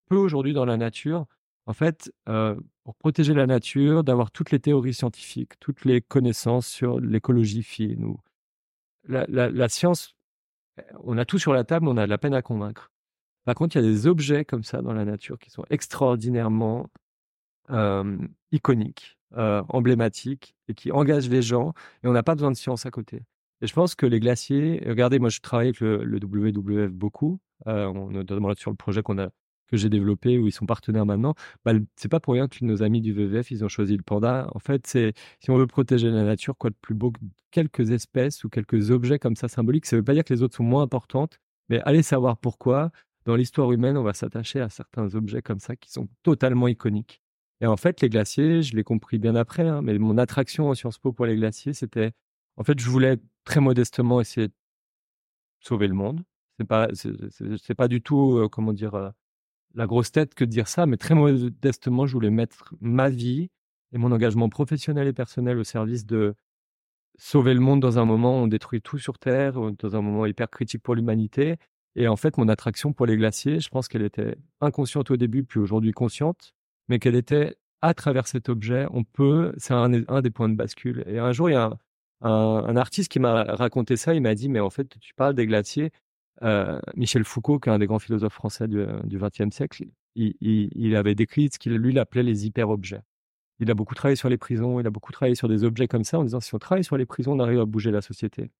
peu 0.09 0.15
aujourd'hui 0.15 0.53
dans 0.53 0.65
la 0.65 0.77
nature. 0.77 1.25
En 1.65 1.73
fait, 1.73 2.11
euh, 2.29 2.55
pour 2.83 2.95
protéger 2.95 3.33
la 3.33 3.45
nature, 3.45 4.03
d'avoir 4.03 4.31
toutes 4.31 4.51
les 4.51 4.59
théories 4.59 4.93
scientifiques, 4.93 5.59
toutes 5.59 5.83
les 5.83 6.01
connaissances 6.01 6.67
sur 6.67 6.99
l'écologie 6.99 7.63
fine 7.63 8.05
ou 8.05 8.19
la, 9.09 9.69
science, 9.69 10.15
on 11.03 11.17
a 11.17 11.25
tout 11.25 11.39
sur 11.39 11.53
la 11.53 11.63
table, 11.63 11.87
on 11.87 11.97
a 11.97 12.05
de 12.05 12.09
la 12.09 12.17
peine 12.17 12.33
à 12.33 12.41
convaincre. 12.41 12.91
Par 13.45 13.55
contre, 13.55 13.75
il 13.77 13.83
y 13.83 13.85
a 13.85 13.89
des 13.89 14.07
objets 14.07 14.43
comme 14.43 14.63
ça 14.63 14.81
dans 14.81 14.93
la 14.93 15.05
nature 15.05 15.39
qui 15.39 15.49
sont 15.49 15.63
extraordinairement 15.69 16.89
euh, 17.69 18.17
iconiques, 18.51 19.17
euh, 19.37 19.63
emblématiques 19.69 20.55
et 20.67 20.73
qui 20.73 20.91
engagent 20.91 21.29
les 21.29 21.41
gens. 21.41 21.73
Et 22.03 22.07
on 22.07 22.13
n'a 22.13 22.23
pas 22.23 22.35
besoin 22.35 22.51
de 22.51 22.57
science 22.57 22.85
à 22.85 22.91
côté. 22.91 23.23
Et 23.61 23.67
je 23.67 23.73
pense 23.73 23.95
que 23.95 24.05
les 24.05 24.19
glaciers, 24.19 24.83
regardez, 24.85 25.19
moi 25.19 25.29
je 25.29 25.39
travaille 25.39 25.67
avec 25.67 25.79
le, 25.79 26.19
WWF 26.21 26.91
beaucoup, 26.91 27.39
euh, 27.67 27.91
notamment 28.11 28.53
sur 28.55 28.69
le 28.71 28.77
projet 28.77 29.01
que 29.01 29.77
j'ai 29.77 29.89
développé 29.89 30.37
où 30.37 30.47
ils 30.47 30.51
sont 30.51 30.65
partenaires 30.65 31.05
maintenant. 31.05 31.33
Bah, 31.65 31.73
c'est 31.95 32.09
pas 32.09 32.19
pour 32.19 32.33
rien 32.33 32.47
que 32.47 32.63
nos 32.63 32.83
amis 32.83 33.01
du 33.01 33.13
WWF 33.13 33.51
ils 33.51 33.65
ont 33.65 33.69
choisi 33.69 33.97
le 33.97 34.03
panda. 34.03 34.49
En 34.53 34.59
fait, 34.59 34.85
c'est 34.87 35.13
si 35.39 35.49
on 35.49 35.57
veut 35.57 35.67
protéger 35.67 36.09
la 36.09 36.23
nature, 36.23 36.55
quoi 36.57 36.69
de 36.69 36.75
plus 36.81 36.95
beau 36.95 37.11
que 37.11 37.19
quelques 37.51 37.91
espèces 37.91 38.43
ou 38.43 38.49
quelques 38.49 38.91
objets 38.91 39.19
comme 39.19 39.35
ça 39.35 39.47
symboliques. 39.47 39.85
Ça 39.85 39.95
veut 39.95 40.03
pas 40.03 40.13
dire 40.13 40.23
que 40.23 40.33
les 40.33 40.43
autres 40.43 40.55
sont 40.55 40.63
moins 40.63 40.83
importantes, 40.83 41.39
mais 41.69 41.81
allez 41.81 42.03
savoir 42.03 42.37
pourquoi. 42.37 42.91
Dans 43.25 43.35
l'histoire 43.35 43.73
humaine, 43.73 43.97
on 43.97 44.03
va 44.03 44.13
s'attacher 44.13 44.61
à 44.61 44.69
certains 44.69 45.13
objets 45.15 45.41
comme 45.41 45.59
ça 45.59 45.75
qui 45.75 45.91
sont 45.91 46.07
totalement 46.23 46.69
iconiques. 46.69 47.21
Et 47.59 47.65
en 47.65 47.75
fait, 47.75 47.99
les 48.01 48.09
glaciers, 48.09 48.61
je 48.61 48.75
l'ai 48.75 48.83
compris 48.85 49.17
bien 49.17 49.35
après, 49.35 49.67
hein, 49.67 49.81
mais 49.81 49.97
mon 49.97 50.17
attraction 50.17 50.69
en 50.69 50.75
Sciences 50.75 50.99
Po 50.99 51.11
pour 51.11 51.25
les 51.25 51.35
glaciers, 51.35 51.73
c'était 51.73 52.11
en 52.57 52.63
fait, 52.63 52.79
je 52.79 52.89
voulais 52.89 53.17
très 53.45 53.61
modestement 53.61 54.19
essayer 54.19 54.47
de 54.47 54.53
sauver 55.61 55.87
le 55.87 55.93
monde. 55.93 56.23
C'est 56.59 56.67
pas, 56.67 56.89
c'est 56.93 57.75
pas 57.75 57.87
du 57.87 58.01
tout, 58.01 58.37
euh, 58.37 58.49
comment 58.49 58.73
dire, 58.73 58.95
euh, 58.95 59.09
la 59.75 59.85
grosse 59.85 60.11
tête 60.11 60.33
que 60.33 60.43
de 60.43 60.49
dire 60.49 60.67
ça, 60.67 60.87
mais 60.87 60.97
très 60.97 61.13
modestement, 61.13 62.07
je 62.07 62.13
voulais 62.13 62.31
mettre 62.31 62.73
ma 62.81 63.09
vie 63.09 63.49
et 63.93 63.97
mon 63.99 64.11
engagement 64.11 64.49
professionnel 64.49 65.07
et 65.07 65.13
personnel 65.13 65.59
au 65.59 65.63
service 65.63 66.05
de 66.05 66.35
sauver 67.19 67.53
le 67.53 67.59
monde 67.59 67.79
dans 67.79 67.99
un 67.99 68.05
moment 68.05 68.39
où 68.39 68.43
on 68.43 68.47
détruit 68.47 68.81
tout 68.81 68.97
sur 68.97 69.19
Terre, 69.19 69.53
dans 69.53 69.95
un 69.95 70.01
moment 70.01 70.25
hyper 70.25 70.49
critique 70.49 70.81
pour 70.81 70.95
l'humanité. 70.95 71.57
Et 71.95 72.07
en 72.07 72.15
fait, 72.15 72.37
mon 72.37 72.47
attraction 72.47 72.91
pour 72.91 73.05
les 73.05 73.17
glaciers, 73.17 73.59
je 73.59 73.69
pense 73.69 73.87
qu'elle 73.87 74.03
était 74.03 74.35
inconsciente 74.61 75.11
au 75.11 75.17
début, 75.17 75.43
puis 75.43 75.59
aujourd'hui 75.59 75.91
consciente, 75.91 76.53
mais 76.89 76.99
qu'elle 76.99 77.15
était 77.15 77.55
à 77.81 77.93
travers 77.93 78.27
cet 78.27 78.49
objet, 78.49 78.87
on 78.91 79.03
peut, 79.03 79.53
c'est 79.57 79.73
un, 79.73 79.91
un, 80.07 80.21
des 80.21 80.31
points 80.31 80.49
de 80.49 80.55
bascule. 80.55 81.03
Et 81.07 81.19
un 81.19 81.31
jour, 81.31 81.49
il 81.49 81.53
y 81.53 81.55
a 81.55 81.65
un, 81.65 81.77
artiste 82.21 83.11
qui 83.11 83.19
m'a 83.19 83.43
raconté 83.43 83.97
ça, 83.97 84.13
il 84.13 84.21
m'a 84.21 84.35
dit, 84.35 84.49
mais 84.49 84.59
en 84.59 84.69
fait, 84.69 84.97
tu 84.99 85.13
parles 85.13 85.35
des 85.35 85.45
glaciers. 85.45 85.91
Euh, 86.43 86.79
Michel 86.95 87.23
Foucault, 87.23 87.59
qui 87.59 87.69
est 87.69 87.71
un 87.71 87.79
des 87.79 87.87
grands 87.87 87.99
philosophes 87.99 88.33
français 88.33 88.67
du 88.67 88.85
XXe 89.17 89.53
siècle, 89.55 89.85
il, 90.15 90.95
avait 90.95 91.15
décrit 91.15 91.49
ce 91.51 91.59
qu'il 91.59 91.75
lui 91.75 91.97
appelait 91.97 92.23
les 92.23 92.45
hyper-objets. 92.45 93.01
Il 93.59 93.71
a 93.71 93.73
beaucoup 93.73 93.95
travaillé 93.95 94.15
sur 94.15 94.29
les 94.29 94.37
prisons, 94.37 94.79
il 94.79 94.87
a 94.87 94.89
beaucoup 94.89 95.11
travaillé 95.11 95.35
sur 95.35 95.47
des 95.47 95.63
objets 95.63 95.87
comme 95.87 96.03
ça, 96.03 96.19
en 96.19 96.23
disant 96.23 96.39
si 96.39 96.53
on 96.53 96.59
travaille 96.59 96.83
sur 96.83 96.97
les 96.97 97.05
prisons, 97.05 97.33
on 97.33 97.39
arrive 97.39 97.59
à 97.59 97.65
bouger 97.65 97.91
la 97.91 98.01
société. 98.01 98.51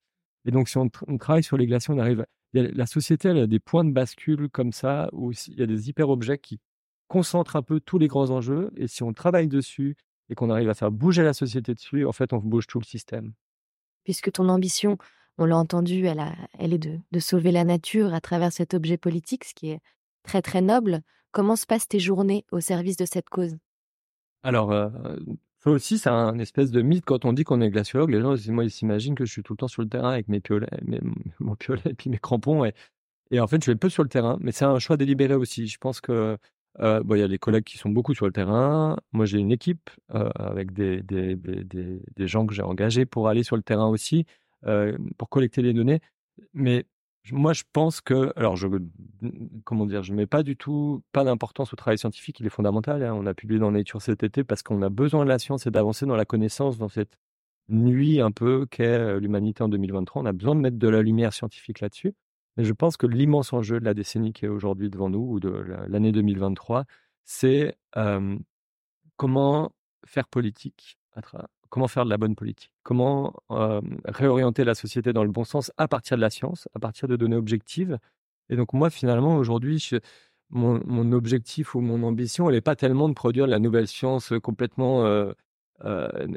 Et 0.46 0.52
donc, 0.52 0.70
si 0.70 0.78
on, 0.78 0.90
travaille 0.90 1.44
sur 1.44 1.58
les 1.58 1.68
glaciers, 1.68 1.94
on 1.94 2.00
arrive. 2.00 2.26
la 2.54 2.86
société, 2.86 3.30
elle 3.30 3.40
a 3.40 3.48
des 3.48 3.60
points 3.60 3.84
de 3.84 3.92
bascule 3.92 4.50
comme 4.50 4.72
ça, 4.72 5.10
où 5.12 5.32
il 5.32 5.60
y 5.60 5.62
a 5.62 5.68
des 5.68 5.90
hyper-objets 5.90 6.38
qui 6.40 6.60
concentrent 7.08 7.56
un 7.56 7.62
peu 7.62 7.80
tous 7.80 8.00
les 8.00 8.08
grands 8.08 8.30
enjeux. 8.32 8.72
Et 8.76 8.88
si 8.88 9.04
on 9.04 9.14
travaille 9.14 9.48
dessus 9.48 9.96
et 10.30 10.36
qu'on 10.36 10.50
arrive 10.50 10.70
à 10.70 10.74
faire 10.74 10.92
bouger 10.92 11.24
la 11.24 11.34
société 11.34 11.74
dessus, 11.74 12.06
en 12.06 12.12
fait, 12.12 12.34
on 12.34 12.38
bouge 12.38 12.68
tout 12.68 12.80
le 12.80 12.86
système 12.86 13.34
puisque 14.08 14.32
ton 14.32 14.48
ambition, 14.48 14.98
on 15.38 15.44
l'a 15.44 15.58
entendu, 15.58 16.06
elle, 16.06 16.74
est 16.74 16.78
de, 16.78 17.20
sauver 17.20 17.52
la 17.52 17.66
nature 17.66 18.14
à 18.14 18.22
travers 18.22 18.54
cet 18.54 18.74
objet 18.74 18.96
politique, 18.96 19.44
ce 19.44 19.54
qui 19.54 19.70
est 19.72 19.82
très 20.24 20.42
très 20.42 20.62
noble. 20.62 21.02
Comment 21.34 21.58
se 21.58 21.66
passent 21.66 21.90
tes 21.90 22.00
journées 22.00 22.46
au 22.54 22.62
service 22.62 22.96
de 22.96 23.04
cette 23.04 23.28
cause? 23.28 23.58
Alors, 24.44 24.72
euh, 24.72 24.88
ça 25.60 25.72
aussi, 25.72 25.98
c'est 25.98 26.10
un 26.10 26.40
espèce 26.40 26.72
de 26.72 26.82
mythe 26.82 27.04
quand 27.04 27.26
on 27.26 27.34
dit 27.34 27.44
qu'on 27.44 27.60
est 27.60 27.70
glaciologue. 27.70 28.12
Les 28.12 28.22
gens, 28.22 28.36
moi, 28.54 28.64
ils 28.64 28.72
s'imaginent 28.72 29.16
que 29.16 29.26
je 29.26 29.32
suis 29.34 29.44
tout 29.44 29.52
le 29.52 29.58
temps 29.58 29.68
sur 29.68 29.82
le 29.82 29.90
terrain 29.90 30.12
avec 30.12 30.30
mes 30.30 30.40
piolets, 30.40 30.70
mes, 30.86 31.02
mon 31.42 31.58
piolet 31.58 31.82
et 31.84 31.94
puis 31.94 32.10
mes 32.10 32.18
crampons. 32.18 32.64
Et, 32.64 32.74
et 33.32 33.42
en 33.42 33.48
fait, 33.48 33.62
je 33.62 33.70
vais 33.70 33.76
peu 33.76 33.90
sur 33.90 34.04
le 34.04 34.10
terrain, 34.10 34.38
mais 34.40 34.54
c'est 34.54 34.64
un 34.64 34.80
choix 34.80 34.96
délibéré 34.96 35.34
aussi. 35.34 35.68
Je 35.68 35.80
pense 35.80 36.00
que 36.00 36.38
euh, 36.80 37.02
il 37.10 37.18
y 37.18 37.24
a 37.24 37.28
des 37.28 37.40
collègues 37.40 37.64
qui 37.64 37.78
sont 37.78 37.90
beaucoup 37.90 38.14
sur 38.14 38.26
le 38.26 38.32
terrain. 38.32 38.98
Moi, 39.12 39.26
j'ai 39.26 39.40
une 39.40 39.52
équipe 39.52 39.90
euh, 40.14 40.30
avec 40.36 40.74
des, 40.74 41.02
des, 41.02 41.36
des, 41.36 42.02
des, 42.16 42.28
gens 42.28 42.46
que 42.46 42.54
j'ai 42.54 42.62
engagés 42.62 43.06
pour 43.06 43.28
aller 43.28 43.44
sur 43.44 43.56
le 43.56 43.64
terrain 43.64 43.88
aussi, 43.88 44.26
euh, 44.66 44.98
pour 45.18 45.30
collecter 45.30 45.62
les 45.62 45.74
données. 45.74 46.02
Mais 46.54 46.86
moi, 47.32 47.54
je 47.54 47.64
pense 47.74 48.00
que, 48.00 48.32
alors, 48.36 48.56
je, 48.56 48.68
comment 49.66 49.86
dire, 49.86 50.04
je 50.04 50.14
mets 50.14 50.28
pas 50.28 50.44
du 50.44 50.56
tout, 50.56 51.04
pas 51.12 51.24
d'importance 51.24 51.74
au 51.74 51.76
travail 51.76 51.98
scientifique. 51.98 52.40
Il 52.40 52.46
est 52.46 52.50
fondamental. 52.50 53.04
Hein. 53.04 53.14
On 53.16 53.26
a 53.26 53.34
publié 53.34 53.60
dans 53.60 53.72
Nature 53.72 54.02
cet 54.02 54.24
été 54.24 54.44
parce 54.44 54.62
qu'on 54.62 54.82
a 54.82 54.90
besoin 54.90 55.24
de 55.24 55.30
la 55.30 55.40
science 55.40 55.66
et 55.66 55.72
d'avancer 55.72 56.06
dans 56.06 56.16
la 56.16 56.26
connaissance 56.26 56.78
dans 56.78 56.90
cette 56.90 57.18
nuit 57.70 58.22
un 58.22 58.32
peu 58.32 58.66
qu'est 58.70 59.20
l'humanité 59.20 59.64
en 59.64 59.70
2023. 59.70 60.22
On 60.22 60.26
a 60.26 60.32
besoin 60.32 60.56
de 60.56 60.62
mettre 60.62 60.78
de 60.78 60.88
la 60.88 61.02
lumière 61.02 61.34
scientifique 61.34 61.82
là-dessus. 61.82 62.14
Mais 62.58 62.64
je 62.64 62.74
pense 62.74 62.98
que 62.98 63.08
l'immense 63.08 63.54
enjeu 63.54 63.80
de 63.80 63.86
la 63.86 63.94
décennie 63.94 64.34
qui 64.34 64.46
est 64.46 64.50
aujourd'hui 64.50 64.90
devant 64.90 65.10
nous, 65.10 65.34
ou 65.34 65.40
de 65.40 65.50
l'année 65.88 66.12
2023, 66.12 66.86
c'est 67.24 67.78
comment 69.18 69.72
faire 70.06 70.28
politique, 70.28 70.98
comment 71.70 71.88
faire 71.88 72.06
de 72.06 72.10
la 72.10 72.18
bonne 72.18 72.36
politique, 72.36 72.72
comment 72.84 73.34
réorienter 74.06 74.64
la 74.64 74.76
société 74.76 75.14
dans 75.14 75.24
le 75.24 75.32
bon 75.32 75.44
sens 75.44 75.72
à 75.78 75.88
partir 75.88 76.18
de 76.18 76.22
la 76.22 76.30
science, 76.30 76.68
à 76.74 76.80
partir 76.80 77.08
de 77.08 77.16
données 77.16 77.36
objectives. 77.36 78.00
Et 78.50 78.56
donc 78.56 78.74
moi, 78.74 78.90
finalement, 78.90 79.36
aujourd'hui, 79.36 79.92
mon, 80.50 81.12
objectif 81.12 81.76
ou 81.76 81.82
mon 81.82 82.04
ambition, 82.04 82.50
elle 82.50 82.56
n'est 82.56 82.62
pas 82.62 82.76
tellement 82.76 83.10
de 83.10 83.14
produire 83.14 83.48
la 83.48 83.60
nouvelle 83.60 83.88
science 83.88 84.34
complètement 84.42 85.06
euh, 85.06 85.34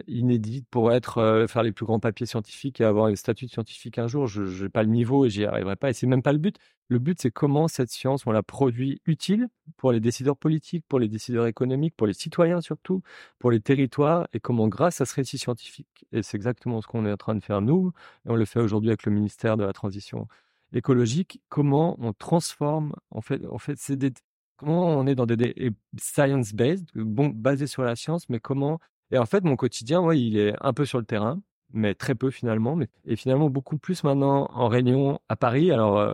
inédite 0.06 0.66
pour 0.70 0.92
être 0.92 1.18
euh, 1.18 1.46
faire 1.46 1.62
les 1.62 1.72
plus 1.72 1.86
grands 1.86 2.00
papiers 2.00 2.26
scientifiques 2.26 2.80
et 2.80 2.84
avoir 2.84 3.06
un 3.06 3.16
statut 3.16 3.48
scientifique 3.48 3.98
un 3.98 4.06
jour. 4.06 4.26
Je 4.26 4.64
n'ai 4.64 4.68
pas 4.68 4.82
le 4.82 4.90
niveau 4.90 5.24
et 5.24 5.30
j'y 5.30 5.44
arriverai 5.44 5.76
pas. 5.76 5.90
Et 5.90 5.92
c'est 5.92 6.06
même 6.06 6.22
pas 6.22 6.32
le 6.32 6.38
but. 6.38 6.56
Le 6.88 6.98
but, 6.98 7.20
c'est 7.20 7.30
comment 7.30 7.68
cette 7.68 7.90
science, 7.90 8.26
on 8.26 8.32
la 8.32 8.42
produit 8.42 9.00
utile 9.06 9.48
pour 9.76 9.92
les 9.92 10.00
décideurs 10.00 10.36
politiques, 10.36 10.84
pour 10.88 10.98
les 10.98 11.08
décideurs 11.08 11.46
économiques, 11.46 11.94
pour 11.96 12.08
les 12.08 12.12
citoyens 12.12 12.60
surtout, 12.60 13.02
pour 13.38 13.52
les 13.52 13.60
territoires, 13.60 14.26
et 14.32 14.40
comment 14.40 14.66
grâce 14.66 15.00
à 15.00 15.06
ce 15.06 15.14
récit 15.14 15.38
scientifique, 15.38 16.04
et 16.10 16.24
c'est 16.24 16.36
exactement 16.36 16.82
ce 16.82 16.88
qu'on 16.88 17.06
est 17.06 17.12
en 17.12 17.16
train 17.16 17.36
de 17.36 17.44
faire 17.44 17.60
nous, 17.60 17.92
et 18.26 18.30
on 18.30 18.34
le 18.34 18.44
fait 18.44 18.58
aujourd'hui 18.58 18.90
avec 18.90 19.04
le 19.04 19.12
ministère 19.12 19.56
de 19.56 19.62
la 19.62 19.72
Transition 19.72 20.26
écologique, 20.72 21.40
comment 21.48 21.96
on 22.00 22.12
transforme, 22.12 22.92
en 23.12 23.20
fait, 23.20 23.40
en 23.46 23.58
fait 23.58 23.78
c'est 23.78 23.94
des, 23.94 24.12
comment 24.56 24.88
on 24.88 25.06
est 25.06 25.14
dans 25.14 25.26
des, 25.26 25.72
science-based, 25.96 26.90
bon, 26.96 27.28
basé 27.28 27.68
sur 27.68 27.82
la 27.84 27.94
science, 27.94 28.28
mais 28.28 28.40
comment 28.40 28.80
et 29.10 29.18
en 29.18 29.26
fait, 29.26 29.44
mon 29.44 29.56
quotidien, 29.56 30.00
ouais, 30.00 30.20
il 30.20 30.38
est 30.38 30.54
un 30.60 30.72
peu 30.72 30.84
sur 30.84 30.98
le 30.98 31.04
terrain, 31.04 31.40
mais 31.72 31.94
très 31.94 32.14
peu 32.14 32.30
finalement. 32.30 32.76
Mais, 32.76 32.88
et 33.04 33.16
finalement, 33.16 33.50
beaucoup 33.50 33.78
plus 33.78 34.04
maintenant 34.04 34.48
en 34.52 34.68
réunion 34.68 35.20
à 35.28 35.36
Paris. 35.36 35.72
Alors, 35.72 35.98
euh, 35.98 36.12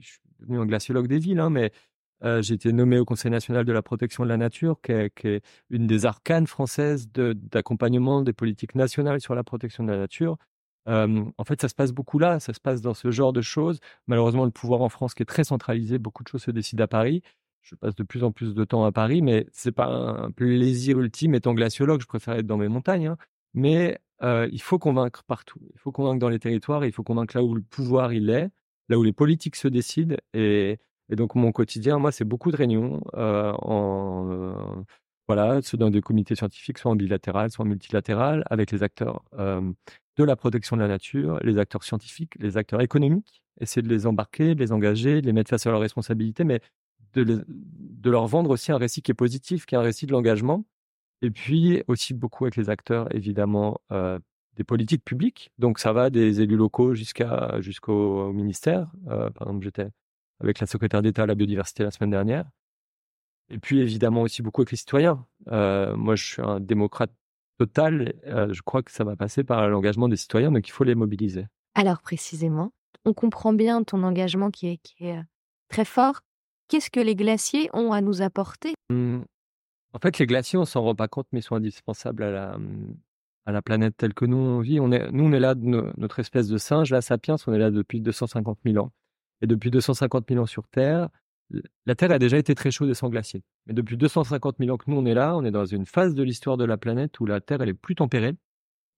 je 0.00 0.08
suis 0.08 0.20
devenu 0.40 0.58
un 0.58 0.66
glaciologue 0.66 1.08
des 1.08 1.18
villes, 1.18 1.40
hein, 1.40 1.50
mais 1.50 1.72
euh, 2.24 2.42
j'ai 2.42 2.54
été 2.54 2.72
nommé 2.72 2.98
au 2.98 3.04
Conseil 3.04 3.30
national 3.30 3.64
de 3.64 3.72
la 3.72 3.82
protection 3.82 4.24
de 4.24 4.28
la 4.28 4.36
nature, 4.36 4.80
qui 4.82 4.92
est, 4.92 5.42
une 5.70 5.86
des 5.86 6.06
arcanes 6.06 6.46
françaises 6.46 7.08
d'accompagnement 7.12 8.22
des 8.22 8.32
politiques 8.32 8.74
nationales 8.74 9.20
sur 9.20 9.34
la 9.34 9.44
protection 9.44 9.84
de 9.84 9.92
la 9.92 9.98
nature. 9.98 10.36
Euh, 10.88 11.24
en 11.36 11.44
fait, 11.44 11.60
ça 11.60 11.68
se 11.68 11.74
passe 11.74 11.92
beaucoup 11.92 12.18
là, 12.18 12.40
ça 12.40 12.54
se 12.54 12.60
passe 12.60 12.80
dans 12.80 12.94
ce 12.94 13.10
genre 13.10 13.32
de 13.32 13.42
choses. 13.42 13.78
Malheureusement, 14.06 14.46
le 14.46 14.50
pouvoir 14.50 14.80
en 14.80 14.88
France 14.88 15.14
qui 15.14 15.22
est 15.22 15.26
très 15.26 15.44
centralisé, 15.44 15.98
beaucoup 15.98 16.22
de 16.22 16.28
choses 16.28 16.42
se 16.42 16.50
décident 16.50 16.84
à 16.84 16.88
Paris 16.88 17.22
je 17.62 17.74
passe 17.74 17.94
de 17.94 18.02
plus 18.02 18.24
en 18.24 18.32
plus 18.32 18.54
de 18.54 18.64
temps 18.64 18.84
à 18.84 18.92
Paris, 18.92 19.22
mais 19.22 19.46
c'est 19.52 19.72
pas 19.72 19.88
un 19.88 20.30
plaisir 20.30 20.98
ultime 21.00 21.34
étant 21.34 21.54
glaciologue. 21.54 22.00
Je 22.00 22.06
préfère 22.06 22.34
être 22.34 22.46
dans 22.46 22.56
mes 22.56 22.68
montagnes. 22.68 23.08
Hein. 23.08 23.16
Mais 23.54 23.98
il 24.22 24.62
faut 24.62 24.78
convaincre 24.78 25.24
partout. 25.24 25.60
Il 25.74 25.78
faut 25.78 25.92
convaincre 25.92 26.18
dans 26.18 26.28
les 26.28 26.38
territoires, 26.38 26.84
il 26.84 26.92
faut 26.92 27.02
convaincre 27.02 27.36
là 27.36 27.42
où 27.42 27.54
le 27.54 27.62
pouvoir 27.62 28.12
il 28.12 28.30
est, 28.30 28.48
là 28.88 28.98
où 28.98 29.02
les 29.02 29.12
politiques 29.12 29.56
se 29.56 29.68
décident. 29.68 30.16
Et, 30.34 30.78
donc 31.10 31.34
mon 31.34 31.52
quotidien, 31.52 31.98
moi, 31.98 32.12
c'est 32.12 32.24
beaucoup 32.24 32.50
de 32.50 32.56
réunions 32.56 33.02
en 33.14 34.84
voilà, 35.28 35.60
soit 35.60 35.78
dans 35.78 35.90
des 35.90 36.00
comités 36.00 36.34
scientifiques, 36.34 36.78
soit 36.78 36.90
en 36.90 36.96
bilatéral, 36.96 37.50
soit 37.50 37.64
en 37.64 37.68
multilatéral, 37.68 38.44
avec 38.50 38.72
les 38.72 38.82
acteurs 38.82 39.22
de 40.18 40.24
la 40.24 40.36
protection 40.36 40.76
de 40.76 40.82
la 40.82 40.88
nature, 40.88 41.38
les 41.44 41.58
acteurs 41.58 41.84
scientifiques, 41.84 42.32
les 42.38 42.56
acteurs 42.56 42.80
économiques, 42.80 43.42
essayer 43.60 43.82
de 43.82 43.88
les 43.88 44.06
embarquer, 44.06 44.54
de 44.54 44.60
les 44.60 44.72
engager, 44.72 45.20
de 45.20 45.26
les 45.26 45.32
mettre 45.32 45.50
face 45.50 45.66
à 45.66 45.70
leurs 45.70 45.80
responsabilités, 45.80 46.44
mais 46.44 46.60
de, 47.14 47.44
leur 48.04 48.26
vendre 48.26 48.50
aussi 48.50 48.72
un 48.72 48.78
récit 48.78 49.02
qui 49.02 49.10
est 49.10 49.14
positif, 49.14 49.66
qui 49.66 49.74
est 49.74 49.78
un 49.78 49.82
récit 49.82 50.06
de 50.06 50.12
l'engagement. 50.12 50.64
Et 51.20 51.30
puis 51.30 51.82
aussi 51.88 52.14
beaucoup 52.14 52.44
avec 52.44 52.56
les 52.56 52.70
acteurs, 52.70 53.12
évidemment, 53.14 53.80
des 53.90 54.64
politiques 54.64 55.04
publiques. 55.04 55.50
Donc 55.58 55.78
ça 55.78 55.92
va 55.92 56.10
des 56.10 56.40
élus 56.40 56.56
locaux 56.56 56.94
jusqu'à 56.94 57.60
jusqu'au 57.60 58.32
ministère. 58.32 58.90
par 59.06 59.48
exemple, 59.48 59.64
j'étais 59.64 59.88
avec 60.40 60.60
la 60.60 60.66
secrétaire 60.66 61.02
d'État 61.02 61.24
à 61.24 61.26
la 61.26 61.34
biodiversité 61.34 61.82
la 61.82 61.90
semaine 61.90 62.10
dernière. 62.10 62.44
Et 63.50 63.58
puis 63.58 63.80
évidemment 63.80 64.22
aussi 64.22 64.42
beaucoup 64.42 64.60
avec 64.62 64.70
les 64.70 64.76
citoyens. 64.76 65.26
Euh, 65.50 65.96
moi, 65.96 66.16
je 66.16 66.24
suis 66.24 66.42
un 66.42 66.60
démocrate 66.60 67.12
total. 67.58 68.14
Euh, 68.26 68.52
je 68.52 68.62
crois 68.62 68.82
que 68.82 68.92
ça 68.92 69.04
va 69.04 69.16
passer 69.16 69.42
par 69.42 69.68
l'engagement 69.68 70.08
des 70.08 70.16
citoyens, 70.16 70.52
donc 70.52 70.68
il 70.68 70.70
faut 70.70 70.84
les 70.84 70.94
mobiliser. 70.94 71.46
Alors 71.74 72.00
précisément, 72.00 72.72
on 73.04 73.14
comprend 73.14 73.52
bien 73.52 73.82
ton 73.82 74.02
engagement 74.02 74.50
qui 74.50 74.68
est, 74.68 74.80
euh, 75.02 75.22
très 75.68 75.84
fort. 75.84 76.20
Qu'est-ce 76.68 76.90
que 76.90 77.00
les 77.00 77.16
glaciers 77.16 77.70
ont 77.72 77.92
à 77.92 78.00
nous 78.00 78.22
apporter? 78.22 78.74
Mmh. 78.90 79.20
En 79.94 79.98
fait, 79.98 80.18
les 80.18 80.26
glaciers, 80.26 80.58
on 80.58 80.66
s'en 80.66 80.82
rend 80.82 80.94
pas 80.94 81.08
compte, 81.08 81.26
mais 81.32 81.40
sont 81.40 81.54
indispensables 81.54 82.22
à 82.22 82.30
la, 82.30 82.58
à 83.46 83.52
la 83.52 83.62
planète 83.62 83.96
telle 83.96 84.12
que 84.12 84.26
nous 84.26 84.36
on 84.36 84.60
vit. 84.60 84.78
Nous, 84.78 85.24
on 85.24 85.32
est 85.32 85.40
là, 85.40 85.54
notre 85.54 86.18
espèce 86.18 86.48
de 86.48 86.58
singe, 86.58 86.90
la 86.90 87.00
sapiens, 87.00 87.36
on 87.46 87.54
est 87.54 87.58
là 87.58 87.70
depuis 87.70 88.00
250 88.00 88.58
000 88.66 88.84
ans. 88.84 88.92
Et 89.40 89.46
depuis 89.46 89.70
250 89.70 90.26
000 90.28 90.42
ans 90.42 90.46
sur 90.46 90.68
Terre, 90.68 91.08
la 91.86 91.94
Terre 91.94 92.10
a 92.10 92.18
déjà 92.18 92.36
été 92.36 92.54
très 92.54 92.70
chaude 92.70 92.90
et 92.90 92.94
sans 92.94 93.08
glacier. 93.08 93.42
Mais 93.66 93.72
depuis 93.72 93.96
250 93.96 94.56
000 94.58 94.70
ans 94.70 94.76
que 94.76 94.90
nous, 94.90 94.98
on 94.98 95.06
est 95.06 95.14
là, 95.14 95.34
on 95.36 95.44
est 95.44 95.50
dans 95.50 95.64
une 95.64 95.86
phase 95.86 96.14
de 96.14 96.22
l'histoire 96.22 96.58
de 96.58 96.64
la 96.64 96.76
planète 96.76 97.18
où 97.20 97.26
la 97.26 97.40
Terre, 97.40 97.62
elle 97.62 97.70
est 97.70 97.74
plus 97.74 97.94
tempérée. 97.94 98.34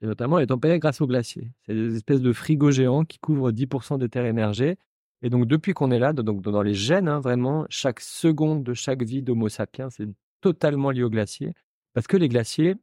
Et 0.02 0.06
notamment, 0.06 0.38
elle 0.38 0.44
est 0.44 0.48
tempérée 0.48 0.78
grâce 0.78 1.00
aux 1.00 1.06
glaciers. 1.06 1.52
C'est 1.66 1.74
des 1.74 1.94
espèces 1.94 2.22
de 2.22 2.32
frigos 2.32 2.72
géants 2.72 3.04
qui 3.04 3.18
couvrent 3.18 3.52
10% 3.52 3.98
des 3.98 4.08
terres 4.08 4.24
émergées. 4.24 4.76
Et 5.22 5.30
donc, 5.30 5.46
depuis 5.46 5.74
qu'on 5.74 5.90
est 5.90 5.98
là, 5.98 6.12
donc 6.12 6.42
dans 6.42 6.62
les 6.62 6.74
gènes, 6.74 7.08
hein, 7.08 7.20
vraiment, 7.20 7.66
chaque 7.68 8.00
seconde 8.00 8.64
de 8.64 8.74
chaque 8.74 9.02
vie 9.02 9.22
d'Homo 9.22 9.48
sapiens, 9.48 9.90
c'est 9.90 10.08
totalement 10.40 10.90
lié 10.90 11.02
aux 11.02 11.10
glaciers. 11.10 11.52
Parce 11.92 12.06
que 12.06 12.16
les 12.16 12.28
glaciers 12.28 12.76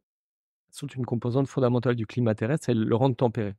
sont 0.70 0.88
une 0.88 1.06
composante 1.06 1.48
fondamentale 1.48 1.96
du 1.96 2.06
climat 2.06 2.36
terrestre, 2.36 2.70
elles 2.70 2.84
le 2.84 2.96
rendent 2.96 3.17
tempéré. 3.17 3.56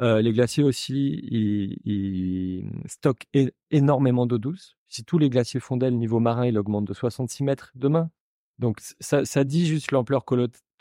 Euh, 0.00 0.20
les 0.20 0.32
glaciers 0.32 0.62
aussi, 0.64 1.20
ils, 1.30 2.70
stockent 2.86 3.26
énormément 3.70 4.26
d'eau 4.26 4.38
douce. 4.38 4.76
Si 4.88 5.04
tous 5.04 5.18
les 5.18 5.30
glaciers 5.30 5.60
fondaient, 5.60 5.90
le 5.90 5.96
niveau 5.96 6.20
marin 6.20 6.46
il 6.46 6.58
augmente 6.58 6.84
de 6.84 6.92
66 6.94 7.44
mètres 7.44 7.72
demain. 7.74 8.10
Donc 8.58 8.80
ça, 9.00 9.44
dit 9.44 9.66
juste 9.66 9.92
l'ampleur 9.92 10.24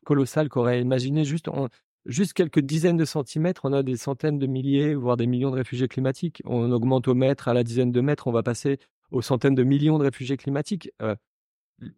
colossale 0.06 0.50
qu'aurait 0.50 0.82
imaginé 0.82 1.26
juste 1.26 1.48
en 1.48 1.68
juste 2.06 2.34
quelques 2.34 2.60
dizaines 2.60 2.98
de 2.98 3.06
centimètres, 3.06 3.62
on 3.66 3.74
a 3.74 3.84
des 3.84 3.98
centaines 3.98 4.40
de 4.40 4.48
milliers, 4.48 4.96
voire 4.96 5.18
des 5.18 5.28
millions 5.28 5.52
de 5.52 5.56
réfugiés 5.56 5.88
climatiques. 5.88 6.42
On 6.46 6.72
augmente 6.72 7.08
au 7.08 7.14
mètre, 7.14 7.48
à 7.48 7.54
la 7.54 7.64
dizaine 7.64 7.92
de 7.92 8.02
mètres, 8.02 8.28
on 8.28 8.32
va 8.32 8.44
passer 8.44 8.80
aux 9.12 9.22
centaines 9.22 9.56
de 9.56 9.64
millions 9.64 9.98
de 9.98 10.04
réfugiés 10.04 10.38
climatiques. 10.38 10.92
Euh, 11.02 11.16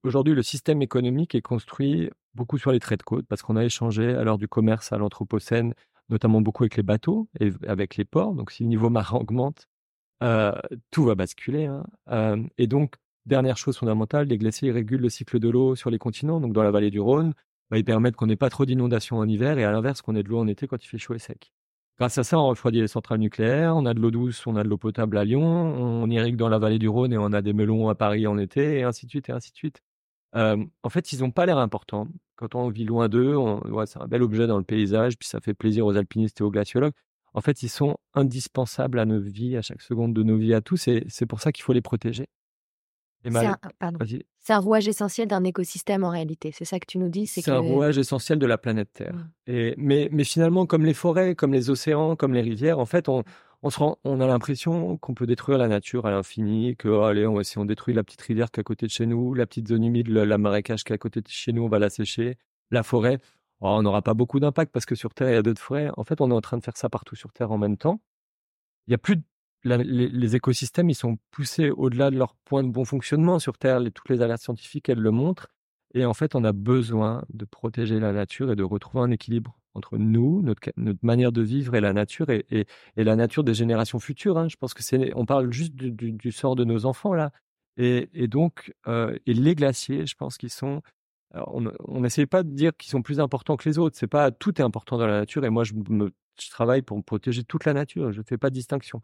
aujourd'hui, 0.04 0.34
le 0.34 0.44
système 0.44 0.82
économique 0.82 1.36
est 1.36 1.42
construit 1.42 2.10
beaucoup 2.34 2.58
sur 2.58 2.72
les 2.72 2.80
traits 2.80 3.00
de 3.00 3.04
côte 3.04 3.26
parce 3.28 3.42
qu'on 3.42 3.56
a 3.56 3.64
échangé 3.64 4.14
à 4.14 4.24
l'heure 4.24 4.38
du 4.38 4.48
commerce 4.48 4.92
à 4.92 4.98
l'Anthropocène 4.98 5.74
notamment 6.10 6.42
beaucoup 6.42 6.64
avec 6.64 6.78
les 6.78 6.84
bateaux 6.84 7.28
et 7.40 7.52
avec 7.68 7.98
les 7.98 8.06
ports. 8.06 8.34
Donc, 8.34 8.52
si 8.52 8.64
le 8.64 8.70
niveau 8.70 8.90
marin 8.90 9.18
augmente, 9.18 9.68
euh, 10.24 10.54
tout 10.92 11.04
va 11.04 11.16
basculer. 11.16 11.66
Hein. 11.66 11.86
Euh, 12.10 12.42
et 12.58 12.68
donc, 12.68 12.96
dernière 13.26 13.58
chose 13.58 13.78
fondamentale, 13.78 14.28
les 14.28 14.38
glaciers 14.38 14.72
régulent 14.72 15.02
le 15.02 15.10
cycle 15.10 15.40
de 15.40 15.50
l'eau 15.50 15.76
sur 15.76 15.90
les 15.90 15.98
continents. 15.98 16.40
Donc, 16.40 16.54
dans 16.54 16.64
la 16.64 16.72
vallée 16.72 16.92
du 16.92 17.00
Rhône, 17.00 17.34
bah, 17.70 17.78
ils 17.78 17.86
permettent 17.86 18.16
qu'on 18.16 18.28
n'ait 18.28 18.36
pas 18.36 18.50
trop 18.50 18.66
d'inondations 18.66 19.18
en 19.18 19.28
hiver 19.28 19.58
et 19.60 19.64
à 19.64 19.72
l'inverse, 19.72 20.02
qu'on 20.02 20.16
ait 20.16 20.24
de 20.24 20.30
l'eau 20.30 20.40
en 20.40 20.48
été 20.48 20.68
quand 20.68 20.84
il 20.84 20.88
fait 20.88 20.98
chaud 20.98 21.14
et 21.14 21.20
sec. 21.20 21.52
Grâce 21.98 22.18
à 22.18 22.24
ça, 22.24 22.38
on 22.40 22.48
refroidit 22.48 22.80
les 22.80 22.88
centrales 22.88 23.20
nucléaires, 23.20 23.76
on 23.76 23.86
a 23.86 23.94
de 23.94 24.00
l'eau 24.00 24.12
douce, 24.12 24.46
on 24.46 24.56
a 24.56 24.64
de 24.64 24.70
l'eau 24.70 24.78
potable 24.78 25.18
à 25.18 25.26
Lyon, 25.26 25.42
on 25.44 26.10
irrigue 26.10 26.36
dans 26.36 26.50
la 26.50 26.60
vallée 26.60 26.78
du 26.78 26.88
Rhône 26.88 27.12
et 27.12 27.18
on 27.18 27.34
a 27.34 27.42
des 27.42 27.54
melons 27.54 27.90
à 27.90 27.96
Paris 27.96 28.28
en 28.28 28.38
été, 28.38 28.80
et 28.80 28.84
ainsi 28.84 29.08
de 29.08 29.10
suite, 29.10 29.30
et 29.30 29.32
ainsi 29.32 29.52
de 29.52 29.58
suite. 29.58 29.82
En 30.34 30.90
fait, 30.90 31.12
ils 31.12 31.22
n'ont 31.22 31.32
pas 31.32 31.48
l'air 31.48 31.58
importants 31.58 32.08
quand 32.36 32.54
on 32.54 32.70
vit 32.70 32.86
loin 32.86 33.10
d'eux, 33.10 33.36
c'est 33.88 34.00
un 34.00 34.08
bel 34.08 34.22
objet 34.22 34.46
dans 34.46 34.60
le 34.60 34.64
paysage, 34.64 35.18
puis 35.18 35.28
ça 35.28 35.40
fait 35.40 35.56
plaisir 35.56 35.88
aux 35.88 35.98
alpinistes 35.98 36.40
et 36.40 36.44
aux 36.44 36.52
glaciologues. 36.52 36.94
En 37.34 37.42
fait, 37.42 37.64
ils 37.64 37.70
sont 37.70 37.98
indispensables 38.14 39.00
à 39.00 39.06
nos 39.06 39.20
vies, 39.20 39.58
à 39.58 39.64
chaque 39.64 39.82
seconde 39.82 40.14
de 40.14 40.22
nos 40.22 40.38
vies, 40.38 40.54
à 40.54 40.62
tous, 40.62 40.88
et 40.88 41.04
c'est 41.10 41.26
pour 41.26 41.42
ça 41.42 41.52
qu'il 41.52 41.64
faut 41.64 41.74
les 41.74 41.82
protéger. 41.82 42.28
C'est 44.40 44.54
un, 44.54 44.60
rouage 44.60 44.88
essentiel 44.88 45.28
d'un 45.28 45.44
écosystème 45.44 46.04
en 46.04 46.10
réalité, 46.10 46.52
c'est 46.54 46.66
ça 46.66 46.80
que 46.80 46.86
tu 46.88 46.98
nous 46.98 47.10
dis 47.10 47.28
C'est 47.28 47.50
un 47.50 47.60
rouage 47.60 47.98
essentiel 47.98 48.40
de 48.40 48.46
la 48.46 48.58
planète 48.58 48.90
Terre. 48.94 49.14
Mmh. 49.14 49.52
Et, 49.52 49.76
mais, 49.78 50.10
mais 50.12 50.24
finalement, 50.24 50.66
comme 50.66 50.86
les 50.86 50.94
forêts, 50.94 51.36
comme 51.36 51.54
les 51.54 51.70
océans, 51.70 52.16
comme 52.16 52.34
les 52.34 52.42
rivières, 52.42 52.80
en 52.80 52.86
fait, 52.86 53.10
on, 53.10 53.24
on, 53.62 53.70
se 53.70 53.80
rend, 53.80 53.98
on 54.04 54.22
a 54.22 54.28
l'impression 54.28 54.98
qu'on 54.98 55.14
peut 55.14 55.26
détruire 55.26 55.58
la 55.58 55.68
nature 55.68 56.06
à 56.06 56.12
l'infini, 56.12 56.76
que 56.78 56.88
oh, 56.88 57.04
allez, 57.04 57.28
on, 57.28 57.42
si 57.44 57.58
on 57.58 57.66
détruit 57.66 57.94
la 57.94 58.04
petite 58.04 58.22
rivière 58.22 58.52
qui 58.52 58.60
est 58.60 58.62
à 58.62 58.64
côté 58.64 58.86
de 58.86 58.92
chez 58.92 59.06
nous, 59.06 59.34
la 59.34 59.46
petite 59.46 59.68
zone 59.68 59.84
humide, 59.84 60.08
la 60.08 60.38
marécage 60.38 60.84
qui 60.84 60.94
est 60.94 60.96
à 60.96 60.98
côté 60.98 61.22
de 61.22 61.28
chez 61.28 61.52
nous, 61.52 61.64
on 61.64 61.70
va 61.70 61.80
la 61.80 61.90
sécher, 61.90 62.38
la 62.72 62.84
forêt, 62.84 63.20
oh, 63.62 63.68
on 63.68 63.82
n'aura 63.82 64.02
pas 64.02 64.14
beaucoup 64.14 64.40
d'impact 64.40 64.72
parce 64.72 64.86
que 64.86 64.96
sur 64.96 65.14
Terre, 65.14 65.30
il 65.30 65.34
y 65.34 65.38
a 65.38 65.42
d'autres 65.42 65.62
forêts. 65.62 65.90
En 65.98 66.04
fait, 66.04 66.22
on 66.22 66.32
est 66.32 66.34
en 66.34 66.42
train 66.42 66.58
de 66.58 66.64
faire 66.64 66.78
ça 66.78 66.90
partout 66.90 67.16
sur 67.16 67.34
Terre 67.34 67.52
en 67.52 67.58
même 67.58 67.78
temps. 67.78 68.00
Il 68.88 68.92
y 68.92 68.96
a 68.96 68.98
plus 68.98 69.22
les, 69.68 70.36
écosystèmes, 70.36 70.90
ils 70.90 70.96
sont 70.96 71.18
poussés 71.32 71.70
au-delà 71.70 72.12
de 72.12 72.18
leur 72.18 72.36
point 72.46 72.64
de 72.64 72.70
bon 72.70 72.86
fonctionnement 72.86 73.40
sur 73.40 73.58
Terre. 73.58 73.82
toutes 73.94 74.10
les 74.10 74.22
alertes 74.22 74.42
scientifiques, 74.42 74.90
elles 74.90 75.00
le 75.00 75.12
montrent. 75.12 75.48
Et 75.94 76.06
en 76.06 76.14
fait, 76.14 76.36
on 76.36 76.44
a 76.44 76.52
besoin 76.54 77.24
de 77.34 77.46
protéger 77.46 78.00
la 78.00 78.12
nature 78.12 78.52
et 78.52 78.56
de 78.56 78.64
retrouver 78.64 79.04
un 79.04 79.12
équilibre 79.12 79.58
entre 79.74 79.98
nous, 79.98 80.42
notre, 80.42 80.72
manière 81.02 81.32
de 81.32 81.42
vivre 81.42 81.76
et 81.76 81.82
la 81.82 81.94
nature 81.94 82.30
et, 82.30 82.66
la 82.96 83.16
nature 83.16 83.44
des 83.44 83.54
générations 83.54 84.00
futures. 84.00 84.38
Hein. 84.38 84.48
Je 84.50 84.58
pense 84.58 84.74
que 84.74 84.84
c'est, 84.84 85.14
on 85.16 85.26
parle 85.26 85.52
juste 85.52 85.76
du, 85.76 86.32
sort 86.32 86.56
de 86.56 86.64
nos 86.64 86.86
enfants 86.86 87.14
là. 87.14 87.32
Et, 87.78 88.28
donc, 88.28 88.74
euh, 88.88 89.16
et 89.28 89.34
les 89.36 89.54
glaciers, 89.54 90.08
je 90.08 90.16
pense 90.16 90.38
qu'ils 90.38 90.50
sont. 90.50 90.82
on 91.36 92.02
n'essaie 92.02 92.26
pas 92.26 92.42
de 92.42 92.50
dire 92.50 92.76
qu'ils 92.76 92.90
sont 92.90 93.04
plus 93.04 93.20
importants 93.20 93.56
que 93.56 93.70
les 93.70 93.78
autres. 93.78 93.96
C'est 93.98 94.08
pas 94.08 94.32
tout 94.32 94.60
est 94.60 94.64
important 94.64 94.98
dans 94.98 95.06
la 95.06 95.20
nature. 95.20 95.46
Et 95.46 95.52
moi, 95.52 95.64
je, 95.64 95.74
je 96.42 96.50
travaille 96.50 96.82
pour 96.82 97.02
protéger 97.04 97.44
toute 97.44 97.66
la 97.66 97.74
nature. 97.74 98.12
Je 98.12 98.20
ne 98.20 98.24
fais 98.24 98.38
pas 98.38 98.50
de 98.50 98.56
distinction. 98.56 99.02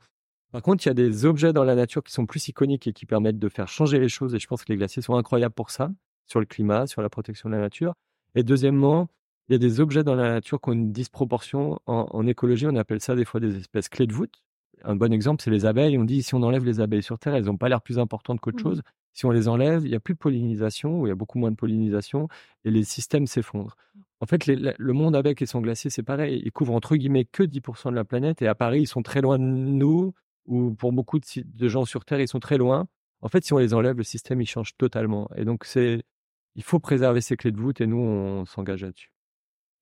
Par 0.53 0.61
contre, 0.61 0.85
il 0.85 0.89
y 0.89 0.91
a 0.91 0.93
des 0.93 1.25
objets 1.25 1.51
dans 1.51 1.63
la 1.63 1.73
nature 1.73 2.03
qui 2.03 2.13
sont 2.13 2.27
plus 2.27 2.47
iconiques 2.47 2.85
et 2.85 2.93
qui 2.93 3.07
permettent 3.07 3.39
de 3.39 3.49
faire 3.49 3.67
changer 3.67 3.97
les 3.97 4.07
choses. 4.07 4.35
Et 4.35 4.39
je 4.39 4.45
pense 4.45 4.63
que 4.63 4.71
les 4.71 4.77
glaciers 4.77 5.01
sont 5.01 5.15
incroyables 5.15 5.55
pour 5.55 5.71
ça, 5.71 5.89
sur 6.27 6.39
le 6.39 6.45
climat, 6.45 6.85
sur 6.85 7.01
la 7.01 7.09
protection 7.09 7.49
de 7.49 7.55
la 7.55 7.61
nature. 7.61 7.95
Et 8.35 8.43
deuxièmement, 8.43 9.09
il 9.49 9.53
y 9.53 9.55
a 9.55 9.57
des 9.57 9.79
objets 9.79 10.03
dans 10.03 10.13
la 10.13 10.29
nature 10.29 10.61
qui 10.61 10.69
ont 10.69 10.73
une 10.73 10.91
disproportion. 10.91 11.79
En, 11.87 12.27
écologie, 12.27 12.67
on 12.67 12.75
appelle 12.75 13.01
ça 13.01 13.15
des 13.15 13.25
fois 13.25 13.39
des 13.39 13.57
espèces 13.57 13.89
clés 13.89 14.05
de 14.05 14.13
voûte. 14.13 14.43
Un 14.83 14.95
bon 14.95 15.11
exemple, 15.11 15.41
c'est 15.41 15.49
les 15.49 15.65
abeilles. 15.65 15.97
On 15.97 16.03
dit 16.03 16.21
si 16.21 16.35
on 16.35 16.43
enlève 16.43 16.65
les 16.65 16.81
abeilles 16.81 17.01
sur 17.01 17.17
Terre, 17.17 17.33
elles 17.33 17.45
n'ont 17.45 17.57
pas 17.57 17.67
l'air 17.67 17.81
plus 17.81 17.97
importantes 17.97 18.39
qu'autre 18.39 18.57
mmh 18.57 18.61
chose. 18.61 18.81
Si 19.13 19.25
on 19.25 19.31
les 19.31 19.47
enlève, 19.47 19.83
il 19.85 19.89
n'y 19.89 19.95
a 19.95 19.99
plus 19.99 20.13
de 20.13 20.19
pollinisation, 20.19 21.01
ou 21.01 21.07
il 21.07 21.09
y 21.09 21.11
a 21.11 21.15
beaucoup 21.15 21.39
moins 21.39 21.49
de 21.49 21.55
pollinisation, 21.55 22.27
et 22.63 22.69
les 22.69 22.83
systèmes 22.83 23.25
s'effondrent. 23.25 23.75
En 24.19 24.27
fait, 24.27 24.45
le 24.45 24.93
monde 24.93 25.15
avec 25.15 25.41
et 25.41 25.47
son 25.47 25.61
glacier, 25.61 25.89
c'est 25.89 26.03
pareil. 26.03 26.43
Ils 26.45 26.51
couvrent 26.51 26.73
entre 26.73 26.95
guillemets 26.95 27.25
que 27.25 27.41
10% 27.41 27.89
de 27.89 27.95
la 27.95 28.05
planète, 28.05 28.43
et 28.43 28.47
à 28.47 28.53
Paris, 28.53 28.81
ils 28.81 28.87
sont 28.87 29.01
très 29.01 29.21
loin 29.21 29.39
de 29.39 29.43
nous, 29.43 30.13
ou 30.45 30.73
pour 30.73 30.91
beaucoup 30.91 31.19
de, 31.19 31.25
de 31.43 31.67
gens 31.67 31.85
sur 31.85 32.05
Terre, 32.05 32.19
ils 32.19 32.27
sont 32.27 32.39
très 32.39 32.57
loin. 32.57 32.87
En 33.21 33.29
fait, 33.29 33.43
si 33.45 33.53
on 33.53 33.57
les 33.57 33.73
enlève, 33.73 33.97
le 33.97 34.03
système, 34.03 34.41
il 34.41 34.45
change 34.45 34.75
totalement. 34.77 35.29
Et 35.35 35.45
donc, 35.45 35.63
c'est, 35.65 36.03
il 36.55 36.63
faut 36.63 36.79
préserver 36.79 37.21
ces 37.21 37.37
clés 37.37 37.51
de 37.51 37.59
voûte, 37.59 37.79
et 37.81 37.87
nous, 37.87 37.97
on 37.97 38.45
s'engage 38.45 38.83
là-dessus. 38.83 39.11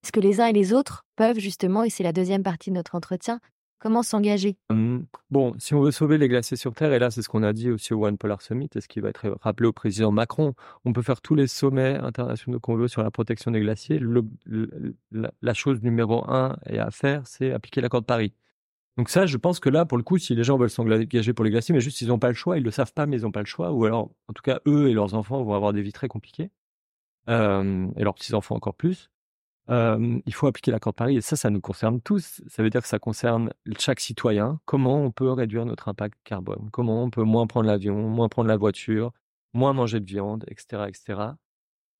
Est-ce 0.02 0.12
que 0.12 0.20
les 0.20 0.40
uns 0.40 0.46
et 0.46 0.52
les 0.52 0.72
autres 0.72 1.04
peuvent 1.16 1.38
justement, 1.38 1.84
et 1.84 1.90
c'est 1.90 2.02
la 2.02 2.12
deuxième 2.12 2.42
partie 2.42 2.70
de 2.70 2.74
notre 2.74 2.96
entretien, 2.96 3.40
comment 3.78 4.02
s'engager? 4.02 4.56
Mmh. 4.70 5.00
Bon, 5.30 5.54
si 5.58 5.74
on 5.74 5.80
veut 5.80 5.92
sauver 5.92 6.18
les 6.18 6.28
glaciers 6.28 6.56
sur 6.56 6.74
Terre, 6.74 6.92
et 6.92 6.98
là 6.98 7.10
c'est 7.10 7.22
ce 7.22 7.28
qu'on 7.28 7.44
a 7.44 7.52
dit 7.52 7.70
aussi 7.70 7.94
au 7.94 8.04
One 8.04 8.18
Polar 8.18 8.42
Summit, 8.42 8.68
et 8.74 8.80
ce 8.80 8.88
qui 8.88 8.98
va 8.98 9.10
être 9.10 9.36
rappelé 9.40 9.68
au 9.68 9.72
président 9.72 10.10
Macron, 10.10 10.54
on 10.84 10.92
peut 10.92 11.02
faire 11.02 11.20
tous 11.20 11.36
les 11.36 11.46
sommets 11.46 11.96
internationaux 11.96 12.58
qu'on 12.58 12.76
veut 12.76 12.88
sur 12.88 13.02
la 13.02 13.12
protection 13.12 13.52
des 13.52 13.60
glaciers. 13.60 14.00
la, 15.12 15.54
chose 15.54 15.82
numéro 15.82 16.28
un 16.28 16.56
à 16.66 16.90
faire, 16.90 17.26
c'est 17.26 17.52
appliquer 17.52 17.80
l'accord 17.80 18.00
de 18.00 18.06
Paris. 18.06 18.32
Donc 18.98 19.08
ça, 19.08 19.26
je 19.26 19.36
pense 19.38 19.58
que 19.60 19.68
là, 19.68 19.86
pour 19.86 19.98
le 19.98 20.04
coup, 20.04 20.18
si 20.18 20.34
les 20.34 20.44
gens 20.44 20.58
veulent 20.58 20.70
s'engager 20.70 21.32
pour 21.32 21.44
les 21.44 21.50
glaciers, 21.50 21.74
mais 21.74 21.80
juste 21.80 22.00
ils 22.02 22.08
n'ont 22.08 22.18
pas 22.18 22.28
le 22.28 22.34
choix, 22.34 22.56
ils 22.58 22.60
ne 22.60 22.66
le 22.66 22.70
savent 22.70 22.92
pas, 22.92 23.06
mais 23.06 23.18
ils 23.18 23.22
n'ont 23.22 23.32
pas 23.32 23.40
le 23.40 23.46
choix, 23.46 23.72
ou 23.72 23.84
alors, 23.84 24.10
en 24.28 24.32
tout 24.34 24.42
cas, 24.42 24.60
eux 24.66 24.88
et 24.88 24.92
leurs 24.92 25.14
enfants 25.14 25.42
vont 25.42 25.54
avoir 25.54 25.72
des 25.72 25.82
vies 25.82 25.92
très 25.92 26.08
compliquées, 26.08 26.50
euh, 27.28 27.88
et 27.96 28.04
leurs 28.04 28.14
petits-enfants 28.14 28.56
encore 28.56 28.74
plus 28.74 29.10
il 29.68 30.34
faut 30.34 30.46
appliquer 30.46 30.70
l'accord 30.70 30.92
de 30.92 30.96
Paris 30.96 31.16
et 31.16 31.20
ça, 31.20 31.36
ça 31.36 31.50
nous 31.50 31.60
concerne 31.60 32.00
tous. 32.00 32.42
Ça 32.46 32.62
veut 32.62 32.70
dire 32.70 32.82
que 32.82 32.88
ça 32.88 32.98
concerne 32.98 33.52
chaque 33.78 34.00
citoyen. 34.00 34.60
Comment 34.64 35.02
on 35.02 35.10
peut 35.10 35.30
réduire 35.30 35.64
notre 35.64 35.88
impact 35.88 36.18
carbone? 36.24 36.68
Comment 36.72 37.04
on 37.04 37.10
peut 37.10 37.22
moins 37.22 37.46
prendre 37.46 37.66
l'avion, 37.66 38.08
moins 38.08 38.28
prendre 38.28 38.48
la 38.48 38.56
voiture, 38.56 39.12
moins 39.52 39.72
manger 39.72 40.00
de 40.00 40.06
viande, 40.06 40.44
etc., 40.48 40.84
etc. 40.88 41.20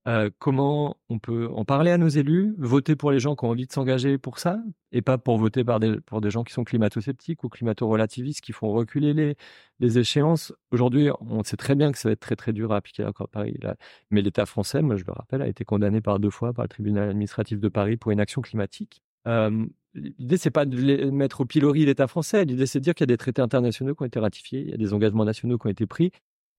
euh, 0.09 0.31
comment 0.39 0.97
on 1.09 1.19
peut 1.19 1.49
en 1.55 1.65
parler 1.65 1.91
à 1.93 1.99
nos 1.99 2.09
élus, 2.09 2.55
voter 2.59 2.97
pour 2.97 3.13
les 3.13 3.21
gens 3.21 3.37
qui 3.37 3.45
ont 3.45 3.51
envie 3.51 3.67
de 3.67 3.73
s'engager 3.73 4.19
pour 4.19 4.39
ça, 4.39 4.61
et 4.91 5.01
pas 5.03 5.17
pour 5.19 5.39
voter 5.39 5.65
pour 6.07 6.21
des 6.21 6.31
gens 6.31 6.43
qui 6.43 6.53
sont 6.53 6.65
climato-sceptiques 6.65 7.45
ou 7.45 7.49
climato-relativistes, 7.49 8.41
qui 8.41 8.53
font 8.53 8.73
reculer 8.73 9.37
les, 9.81 9.99
échéances? 9.99 10.53
Aujourd'hui, 10.73 11.11
on 11.21 11.45
sait 11.45 11.57
très 11.57 11.75
bien 11.75 11.93
que 11.93 11.99
ça 11.99 12.09
va 12.09 12.13
être 12.15 12.21
très 12.21 12.37
très 12.37 12.53
dur 12.53 12.73
à 12.73 12.77
appliquer 12.77 13.05
à 13.05 13.13
Paris. 13.13 13.57
Mais 14.11 14.23
l'État 14.23 14.47
français, 14.47 14.83
moi 14.83 14.97
je 14.97 15.05
le 15.05 15.13
rappelle, 15.13 15.43
a 15.43 15.49
été 15.49 15.65
condamné 15.65 16.01
par 16.01 16.19
deux 16.19 16.31
fois 16.31 16.53
par 16.53 16.65
le 16.65 16.69
tribunal 16.69 17.11
administratif 17.11 17.61
de 17.61 17.69
Paris 17.69 17.97
pour 17.97 18.11
une 18.11 18.21
action 18.21 18.43
climatique. 18.43 19.03
Euh, 19.29 19.67
L'idée, 19.95 20.39
c'est 20.39 20.51
pas 20.51 20.65
de 20.65 21.11
mettre 21.11 21.43
au 21.43 21.45
pilori 21.45 21.85
l'État 21.85 22.07
français. 22.07 22.45
L'idée, 22.47 22.67
c'est 22.67 22.81
de 22.81 22.85
dire 22.85 22.95
qu'il 22.95 23.03
y 23.03 23.11
a 23.11 23.15
des 23.15 23.19
traités 23.19 23.43
internationaux 23.43 23.95
qui 23.95 24.03
ont 24.03 24.07
été 24.07 24.19
ratifiés, 24.19 24.63
il 24.63 24.71
y 24.71 24.75
a 24.75 24.79
des 24.79 24.95
engagements 24.95 25.25
nationaux 25.25 25.59
qui 25.59 25.67
ont 25.67 25.71
été 25.71 25.87
pris. 25.87 26.13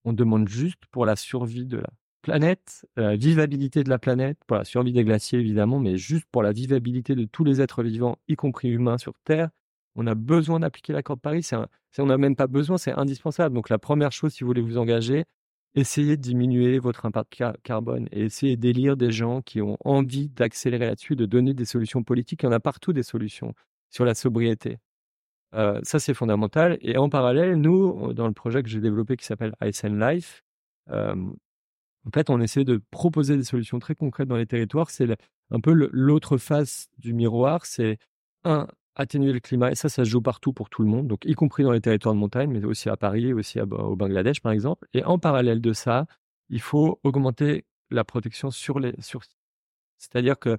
On 0.06 0.14
demande 0.14 0.48
juste 0.48 0.86
pour 0.92 1.06
la 1.06 1.16
survie 1.16 1.66
de 1.66 1.78
la 1.78 1.90
planète, 2.24 2.88
la 2.96 3.16
vivabilité 3.16 3.84
de 3.84 3.90
la 3.90 4.00
planète, 4.00 4.40
pour 4.48 4.58
la 4.58 4.64
survie 4.64 4.94
des 4.94 5.04
glaciers 5.04 5.40
évidemment, 5.40 5.80
mais 5.80 5.98
juste 5.98 6.26
pour 6.32 6.42
la 6.42 6.52
vivabilité 6.52 7.14
de 7.14 7.26
tous 7.26 7.44
les 7.44 7.62
êtres 7.62 7.84
vivants, 7.84 8.18
y 8.28 8.36
compris 8.36 8.70
humains 8.70 8.98
sur 8.98 9.14
Terre, 9.24 9.50
on 9.96 10.08
a 10.08 10.16
besoin 10.16 10.60
d'appliquer 10.60 10.94
l'accord 10.94 11.18
de 11.18 11.22
Paris. 11.22 11.44
C'est 11.44 11.58
on 12.00 12.08
n'a 12.08 12.18
même 12.18 12.36
pas 12.36 12.48
besoin, 12.48 12.80
c'est 12.80 12.94
indispensable. 12.94 13.54
Donc 13.54 13.70
la 13.70 13.78
première 13.78 14.12
chose, 14.12 14.34
si 14.34 14.44
vous 14.44 14.48
voulez 14.48 14.62
vous 14.62 14.80
engager, 14.80 15.26
essayez 15.76 16.18
de 16.18 16.22
diminuer 16.22 16.80
votre 16.80 17.06
impact 17.06 17.44
carbone 17.64 18.08
et 18.12 18.24
essayez 18.26 18.58
d'élire 18.58 18.98
des 18.98 19.12
gens 19.12 19.42
qui 19.42 19.62
ont 19.62 19.78
envie 19.86 20.30
d'accélérer 20.30 20.88
là-dessus, 20.88 21.16
de 21.16 21.26
donner 21.28 21.54
des 21.54 21.66
solutions 21.66 22.04
politiques. 22.04 22.44
Il 22.44 22.46
y 22.48 22.50
en 22.50 22.54
a 22.54 22.60
partout 22.60 22.94
des 22.94 23.04
solutions 23.04 23.54
sur 23.92 24.06
la 24.06 24.16
sobriété. 24.16 24.80
Euh, 25.54 25.80
ça, 25.84 26.00
c'est 26.00 26.16
fondamental. 26.16 26.78
Et 26.82 26.98
en 26.98 27.10
parallèle, 27.10 27.56
nous, 27.56 28.14
dans 28.14 28.28
le 28.28 28.34
projet 28.34 28.64
que 28.64 28.70
j'ai 28.70 28.80
développé 28.80 29.18
qui 29.18 29.26
s'appelle 29.26 29.54
ISN 29.62 30.00
Life, 30.00 30.44
euh, 30.90 31.16
en 32.06 32.12
fait, 32.12 32.30
on 32.30 32.42
essaie 32.42 32.64
de 32.64 32.82
proposer 32.92 33.38
des 33.38 33.44
solutions 33.44 33.80
très 33.80 33.96
concrètes 33.96 34.28
dans 34.28 34.36
les 34.36 34.46
territoires. 34.46 34.90
C'est 34.90 35.08
un 35.52 35.60
peu 35.60 35.72
l'autre 35.72 36.38
face 36.38 36.88
du 36.98 37.14
miroir. 37.14 37.66
C'est 37.66 37.98
un, 38.44 38.68
atténuer 38.96 39.34
le 39.34 39.40
climat. 39.40 39.72
Et 39.72 39.76
ça, 39.76 39.90
ça 39.90 40.04
se 40.06 40.10
joue 40.10 40.22
partout 40.22 40.54
pour 40.54 40.70
tout 40.70 40.84
le 40.84 40.90
monde, 40.90 41.08
donc 41.08 41.26
y 41.26 41.34
compris 41.34 41.64
dans 41.64 41.72
les 41.72 41.82
territoires 41.82 42.14
de 42.14 42.20
montagne, 42.20 42.52
mais 42.52 42.64
aussi 42.66 42.90
à 42.90 42.98
Paris, 42.98 43.34
aussi 43.34 43.60
au 43.60 43.96
Bangladesh, 43.96 44.42
par 44.42 44.52
exemple. 44.52 44.88
Et 44.94 45.04
en 45.04 45.18
parallèle 45.20 45.62
de 45.62 45.74
ça, 45.74 46.06
il 46.50 46.62
faut 46.62 47.00
augmenter 47.04 47.66
la 47.90 48.04
protection 48.04 48.52
sur 48.52 48.80
les 48.80 48.94
sur 49.00 49.22
c'est-à-dire 49.98 50.38
que 50.38 50.58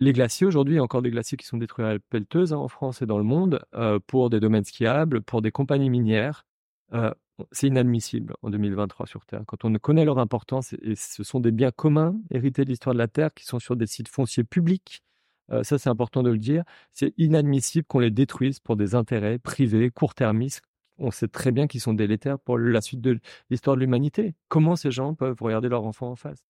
les 0.00 0.12
glaciers, 0.12 0.46
aujourd'hui, 0.46 0.74
il 0.74 0.76
y 0.78 0.80
a 0.80 0.82
encore 0.82 1.02
des 1.02 1.10
glaciers 1.10 1.36
qui 1.36 1.46
sont 1.46 1.58
détruits 1.58 1.84
à 1.84 1.94
la 1.94 1.98
pelleteuse 1.98 2.52
hein, 2.52 2.58
en 2.58 2.68
France 2.68 3.02
et 3.02 3.06
dans 3.06 3.18
le 3.18 3.24
monde 3.24 3.60
euh, 3.74 3.98
pour 4.06 4.30
des 4.30 4.40
domaines 4.40 4.64
skiables, 4.64 5.22
pour 5.22 5.42
des 5.42 5.50
compagnies 5.50 5.90
minières. 5.90 6.46
Euh, 6.94 7.12
c'est 7.52 7.66
inadmissible 7.68 8.34
en 8.42 8.50
2023 8.50 9.06
sur 9.06 9.26
Terre. 9.26 9.42
Quand 9.46 9.64
on 9.64 9.72
connaît 9.74 10.04
leur 10.04 10.18
importance, 10.18 10.72
et 10.82 10.94
ce 10.94 11.24
sont 11.24 11.40
des 11.40 11.50
biens 11.50 11.70
communs 11.70 12.16
hérités 12.30 12.64
de 12.64 12.70
l'histoire 12.70 12.94
de 12.94 12.98
la 12.98 13.08
Terre 13.08 13.32
qui 13.34 13.44
sont 13.44 13.58
sur 13.58 13.76
des 13.76 13.86
sites 13.86 14.08
fonciers 14.08 14.44
publics, 14.44 15.02
euh, 15.50 15.62
ça 15.62 15.78
c'est 15.78 15.90
important 15.90 16.22
de 16.22 16.30
le 16.30 16.38
dire, 16.38 16.64
c'est 16.92 17.12
inadmissible 17.18 17.86
qu'on 17.86 17.98
les 17.98 18.10
détruise 18.10 18.60
pour 18.60 18.76
des 18.76 18.94
intérêts 18.94 19.38
privés, 19.38 19.90
court-termistes. 19.90 20.62
On 20.98 21.10
sait 21.10 21.28
très 21.28 21.50
bien 21.50 21.66
qu'ils 21.66 21.80
sont 21.80 21.92
délétères 21.92 22.38
pour 22.38 22.56
la 22.56 22.80
suite 22.80 23.00
de 23.00 23.18
l'histoire 23.50 23.76
de 23.76 23.80
l'humanité. 23.80 24.34
Comment 24.48 24.76
ces 24.76 24.92
gens 24.92 25.14
peuvent 25.14 25.36
regarder 25.40 25.68
leurs 25.68 25.84
enfants 25.84 26.10
en 26.10 26.16
face? 26.16 26.44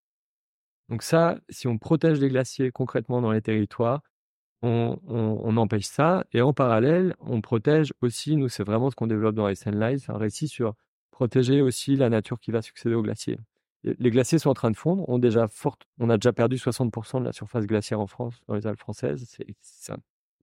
Donc 0.91 1.03
ça, 1.03 1.39
si 1.49 1.67
on 1.67 1.79
protège 1.79 2.21
les 2.21 2.29
glaciers 2.29 2.71
concrètement 2.71 3.23
dans 3.23 3.33
les 3.33 3.41
territoires, 3.41 4.03
on, 4.65 5.57
empêche 5.57 5.87
ça. 5.87 6.25
Et 6.33 6.41
en 6.41 6.53
parallèle, 6.53 7.15
on 7.21 7.41
protège 7.41 7.93
aussi, 8.01 8.37
nous, 8.37 8.49
c'est 8.49 8.65
vraiment 8.65 8.91
ce 8.91 8.97
qu'on 8.97 9.07
développe 9.07 9.35
dans 9.35 9.53
SN 9.55 9.79
Live, 9.79 10.05
un 10.09 10.19
récit 10.19 10.49
sur 10.49 10.75
protéger 11.11 11.63
aussi 11.63 11.97
la 11.97 12.09
nature 12.09 12.41
qui 12.41 12.51
va 12.51 12.63
succéder 12.63 12.95
aux 12.95 13.03
glaciers. 13.03 13.39
Les 13.85 14.11
glaciers 14.11 14.39
sont 14.39 14.51
en 14.51 14.55
train 14.55 14.71
de 14.71 14.77
fondre. 14.77 15.05
On, 15.09 15.19
déjà 15.19 15.47
on 15.99 16.11
a 16.11 16.17
déjà 16.17 16.33
perdu 16.33 16.57
60% 16.57 17.21
de 17.21 17.25
la 17.25 17.33
surface 17.33 17.67
glaciaire 17.67 18.01
en 18.01 18.07
France, 18.07 18.41
dans 18.49 18.55
les 18.55 18.67
Alpes 18.67 18.81
françaises. 18.81 19.25
C'est, 19.29 19.47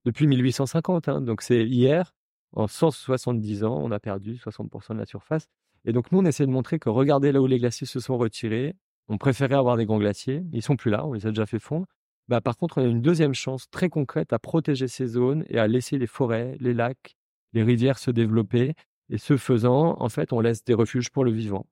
depuis 0.04 0.26
1850. 0.26 1.08
Hein. 1.08 1.20
donc 1.20 1.42
c'est 1.42 1.64
hier, 1.64 2.14
en 2.52 2.68
170 2.68 3.64
ans, 3.64 3.78
on 3.82 3.90
a 3.90 3.98
perdu 3.98 4.36
60% 4.36 4.94
de 4.94 4.98
la 4.98 5.06
surface. 5.06 5.48
Et 5.84 5.92
donc 5.92 6.12
nous, 6.12 6.20
on 6.20 6.24
essaie 6.24 6.46
de 6.46 6.52
montrer 6.52 6.78
que 6.78 6.88
regardez 6.88 7.32
là 7.32 7.42
où 7.42 7.46
les 7.46 7.58
glaciers 7.58 7.86
se 7.86 7.98
sont 7.98 8.16
retirés. 8.16 8.76
On 9.08 9.18
préférait 9.18 9.56
avoir 9.56 9.76
des 9.76 9.84
grands 9.84 9.98
glaciers. 9.98 10.44
Ils 10.52 10.62
sont 10.62 10.76
plus 10.76 10.90
là. 10.90 11.04
On 11.04 11.12
les 11.12 11.26
a 11.26 11.30
déjà 11.30 11.44
fait 11.44 11.58
fondre. 11.58 11.86
Bah, 12.28 12.40
par 12.40 12.56
contre, 12.56 12.78
on 12.78 12.84
a 12.84 12.86
une 12.86 13.02
deuxième 13.02 13.34
chance 13.34 13.68
très 13.70 13.88
concrète 13.88 14.32
à 14.32 14.38
protéger 14.38 14.88
ces 14.88 15.06
zones 15.06 15.44
et 15.48 15.58
à 15.58 15.66
laisser 15.66 15.98
les 15.98 16.06
forêts, 16.06 16.56
les 16.60 16.74
lacs, 16.74 17.16
les 17.52 17.62
rivières 17.62 17.98
se 17.98 18.10
développer. 18.10 18.74
Et 19.10 19.18
ce 19.18 19.36
faisant, 19.36 19.96
en 20.00 20.08
fait, 20.08 20.32
on 20.32 20.40
laisse 20.40 20.64
des 20.64 20.74
refuges 20.74 21.10
pour 21.10 21.24
le 21.24 21.32
vivant, 21.32 21.66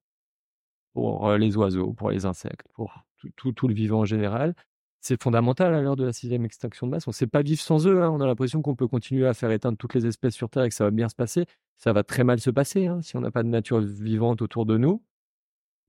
pour 0.92 1.28
euh, 1.28 1.38
les 1.38 1.56
oiseaux, 1.56 1.92
pour 1.92 2.10
les 2.10 2.26
insectes, 2.26 2.66
pour 2.74 3.04
tout, 3.36 3.52
tout, 3.52 3.68
le 3.68 3.74
vivant 3.74 4.00
en 4.00 4.04
général. 4.04 4.54
C'est 5.00 5.22
fondamental 5.22 5.74
à 5.74 5.80
l'heure 5.80 5.96
de 5.96 6.04
la 6.04 6.12
sixième 6.12 6.44
extinction 6.44 6.86
de 6.86 6.92
masse. 6.92 7.06
On 7.06 7.10
ne 7.10 7.14
sait 7.14 7.26
pas 7.26 7.42
vivre 7.42 7.60
sans 7.60 7.86
eux. 7.86 8.02
Hein. 8.02 8.10
On 8.10 8.20
a 8.20 8.26
l'impression 8.26 8.60
qu'on 8.60 8.76
peut 8.76 8.88
continuer 8.88 9.26
à 9.26 9.32
faire 9.32 9.50
éteindre 9.50 9.78
toutes 9.78 9.94
les 9.94 10.06
espèces 10.06 10.34
sur 10.34 10.50
Terre 10.50 10.64
et 10.64 10.68
que 10.68 10.74
ça 10.74 10.84
va 10.84 10.90
bien 10.90 11.08
se 11.08 11.14
passer. 11.14 11.46
Ça 11.78 11.94
va 11.94 12.04
très 12.04 12.24
mal 12.24 12.40
se 12.40 12.50
passer 12.50 12.86
hein, 12.86 13.00
si 13.00 13.16
on 13.16 13.20
n'a 13.20 13.30
pas 13.30 13.42
de 13.42 13.48
nature 13.48 13.80
vivante 13.80 14.42
autour 14.42 14.66
de 14.66 14.76
nous. 14.76 15.02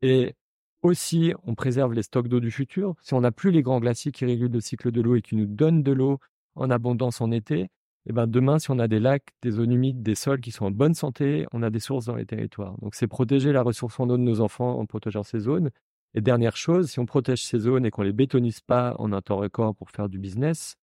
Et 0.02 0.36
aussi, 0.84 1.34
on 1.44 1.56
préserve 1.56 1.94
les 1.94 2.04
stocks 2.04 2.28
d'eau 2.28 2.40
du 2.40 2.52
futur. 2.52 2.96
Si 3.02 3.14
on 3.14 3.22
n'a 3.22 3.32
plus 3.32 3.52
les 3.52 3.62
grands 3.62 3.80
glaciers 3.80 4.12
qui 4.12 4.26
régulent 4.26 4.52
le 4.52 4.62
cycle 4.62 4.92
de 4.92 5.02
l'eau 5.02 5.16
et 5.16 5.22
qui 5.22 5.36
nous 5.36 5.46
donnent 5.46 5.84
de 5.84 5.92
l'eau 5.92 6.20
en 6.56 6.70
abondance 6.70 7.22
en 7.22 7.32
été, 7.32 7.70
eh 8.08 8.14
ben 8.14 8.28
demain, 8.28 8.58
si 8.58 8.72
on 8.72 8.80
a 8.80 8.88
des 8.88 9.00
lacs, 9.00 9.30
des 9.42 9.52
zones 9.52 9.72
humides, 9.72 10.02
des 10.02 10.16
sols 10.16 10.42
qui 10.42 10.52
sont 10.52 10.66
en 10.66 10.72
bonne 10.72 10.96
santé, 10.96 11.46
on 11.52 11.62
a 11.62 11.70
des 11.70 11.80
sources 11.80 12.06
dans 12.06 12.16
les 12.16 12.26
territoires. 12.26 12.76
Donc, 12.82 12.96
c'est 12.96 13.08
protéger 13.08 13.52
la 13.52 13.62
ressource 13.62 14.00
en 14.00 14.10
eau 14.10 14.18
de 14.18 14.24
nos 14.24 14.42
enfants 14.42 14.80
en 14.80 14.86
protégeant 14.86 15.24
ces 15.24 15.40
zones. 15.40 15.70
Et 16.14 16.22
dernière 16.22 16.58
chose, 16.58 16.90
si 16.90 17.00
on 17.00 17.06
protège 17.06 17.44
ces 17.44 17.60
zones 17.60 17.86
et 17.86 17.92
qu'on 17.92 18.02
les 18.02 18.12
bétonise 18.12 18.60
pas 18.60 18.96
en 18.98 19.14
un 19.14 19.22
temps 19.22 19.38
record 19.38 19.76
pour 19.76 19.92
faire 19.92 20.10
du 20.10 20.18
business, 20.20 20.76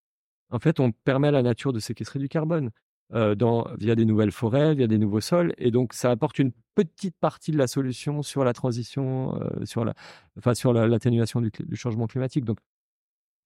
en 0.50 0.58
fait, 0.58 0.80
on 0.80 0.92
permet 0.92 1.28
à 1.28 1.32
la 1.32 1.42
nature 1.42 1.72
de 1.72 1.80
séquestrer 1.80 2.18
du 2.18 2.28
carbone. 2.28 2.70
Euh, 3.14 3.34
via 3.78 3.94
des 3.94 4.04
nouvelles 4.04 4.32
forêts, 4.32 4.74
via 4.74 4.86
des 4.86 4.98
nouveaux 4.98 5.22
sols. 5.22 5.54
Et 5.56 5.70
donc, 5.70 5.94
ça 5.94 6.10
apporte 6.10 6.38
une 6.38 6.52
petite 6.74 7.16
partie 7.18 7.52
de 7.52 7.56
la 7.56 7.66
solution 7.66 8.22
sur 8.22 8.44
la 8.44 8.52
transition, 8.52 9.34
euh, 9.40 9.64
sur 9.64 9.86
la, 9.86 9.94
enfin, 10.36 10.52
sur 10.52 10.74
l'atténuation 10.74 11.40
du, 11.40 11.50
changement 11.72 12.06
climatique. 12.06 12.44
Donc, 12.44 12.58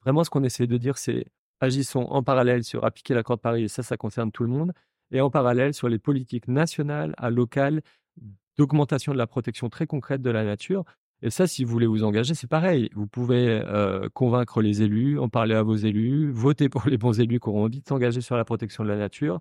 vraiment, 0.02 0.24
ce 0.24 0.30
qu'on 0.30 0.42
essaie 0.42 0.66
de 0.66 0.76
dire, 0.78 0.98
c'est 0.98 1.26
agissons 1.60 2.06
en 2.10 2.24
parallèle 2.24 2.64
sur 2.64 2.84
appliquer 2.84 3.14
l'accord 3.14 3.36
de 3.36 3.42
Paris, 3.42 3.62
et 3.62 3.68
ça, 3.68 3.84
ça 3.84 3.96
concerne 3.96 4.32
tout 4.32 4.42
le 4.42 4.48
monde, 4.48 4.72
et 5.12 5.20
en 5.20 5.30
parallèle 5.30 5.74
sur 5.74 5.88
les 5.88 6.00
politiques 6.00 6.48
nationales 6.48 7.14
à 7.16 7.30
locales 7.30 7.82
d'augmentation 8.58 9.12
de 9.12 9.18
la 9.18 9.28
protection 9.28 9.68
très 9.68 9.86
concrète 9.86 10.22
de 10.22 10.30
la 10.30 10.42
nature. 10.44 10.84
Et 11.22 11.30
ça, 11.30 11.46
si 11.46 11.64
vous 11.64 11.70
voulez 11.70 11.86
vous 11.86 12.02
engager, 12.02 12.34
c'est 12.34 12.48
pareil. 12.48 12.90
Vous 12.94 13.06
pouvez 13.06 13.48
euh, 13.48 14.08
convaincre 14.12 14.60
les 14.60 14.82
élus, 14.82 15.18
en 15.20 15.28
parler 15.28 15.54
à 15.54 15.62
vos 15.62 15.76
élus, 15.76 16.30
voter 16.32 16.68
pour 16.68 16.82
les 16.86 16.98
bons 16.98 17.18
élus 17.20 17.38
qui 17.38 17.48
auront 17.48 17.64
envie 17.64 17.80
de 17.80 17.86
s'engager 17.86 18.20
sur 18.20 18.36
la 18.36 18.44
protection 18.44 18.82
de 18.82 18.88
la 18.88 18.96
nature. 18.96 19.40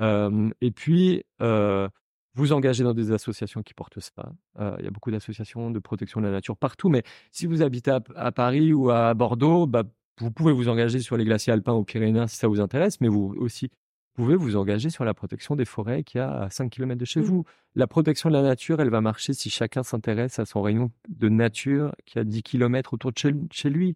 Euh, 0.00 0.48
et 0.62 0.70
puis, 0.70 1.22
euh, 1.42 1.88
vous 2.34 2.52
engager 2.52 2.82
dans 2.82 2.94
des 2.94 3.12
associations 3.12 3.62
qui 3.62 3.74
portent 3.74 4.00
ça. 4.00 4.32
Il 4.78 4.84
y 4.84 4.86
a 4.86 4.90
beaucoup 4.90 5.10
d'associations 5.10 5.70
de 5.70 5.78
protection 5.80 6.20
de 6.20 6.26
la 6.26 6.32
nature 6.32 6.56
partout. 6.56 6.88
Mais 6.88 7.02
si 7.30 7.46
vous 7.46 7.62
habitez 7.62 7.98
à, 8.14 8.32
Paris 8.32 8.72
ou 8.72 8.90
à 8.90 9.12
Bordeaux, 9.14 9.66
bah, 9.66 9.82
vous 10.20 10.30
pouvez 10.30 10.52
vous 10.52 10.68
engager 10.68 11.00
sur 11.00 11.16
les 11.16 11.24
glaciers 11.24 11.52
alpins 11.52 11.74
ou 11.74 11.84
Pyrénées 11.84 12.28
si 12.28 12.36
ça 12.36 12.48
vous 12.48 12.60
intéresse, 12.60 13.00
mais 13.00 13.08
vous 13.08 13.34
aussi 13.38 13.70
pouvez 14.18 14.34
vous 14.34 14.56
engager 14.56 14.90
sur 14.90 15.04
la 15.04 15.14
protection 15.14 15.54
des 15.54 15.64
forêts 15.64 16.02
qui 16.02 16.18
a 16.18 16.42
à 16.42 16.50
5 16.50 16.70
km 16.70 16.98
de 16.98 17.04
chez 17.04 17.20
mmh. 17.20 17.24
vous. 17.24 17.44
La 17.76 17.86
protection 17.86 18.28
de 18.28 18.34
la 18.34 18.42
nature, 18.42 18.80
elle 18.80 18.90
va 18.90 19.00
marcher 19.00 19.32
si 19.32 19.48
chacun 19.48 19.84
s'intéresse 19.84 20.40
à 20.40 20.44
son 20.44 20.60
rayon 20.60 20.90
de 21.08 21.28
nature 21.28 21.94
qui 22.04 22.18
a 22.18 22.24
10 22.24 22.42
km 22.42 22.94
autour 22.94 23.12
de 23.12 23.18
chez, 23.52 23.70
lui. 23.70 23.94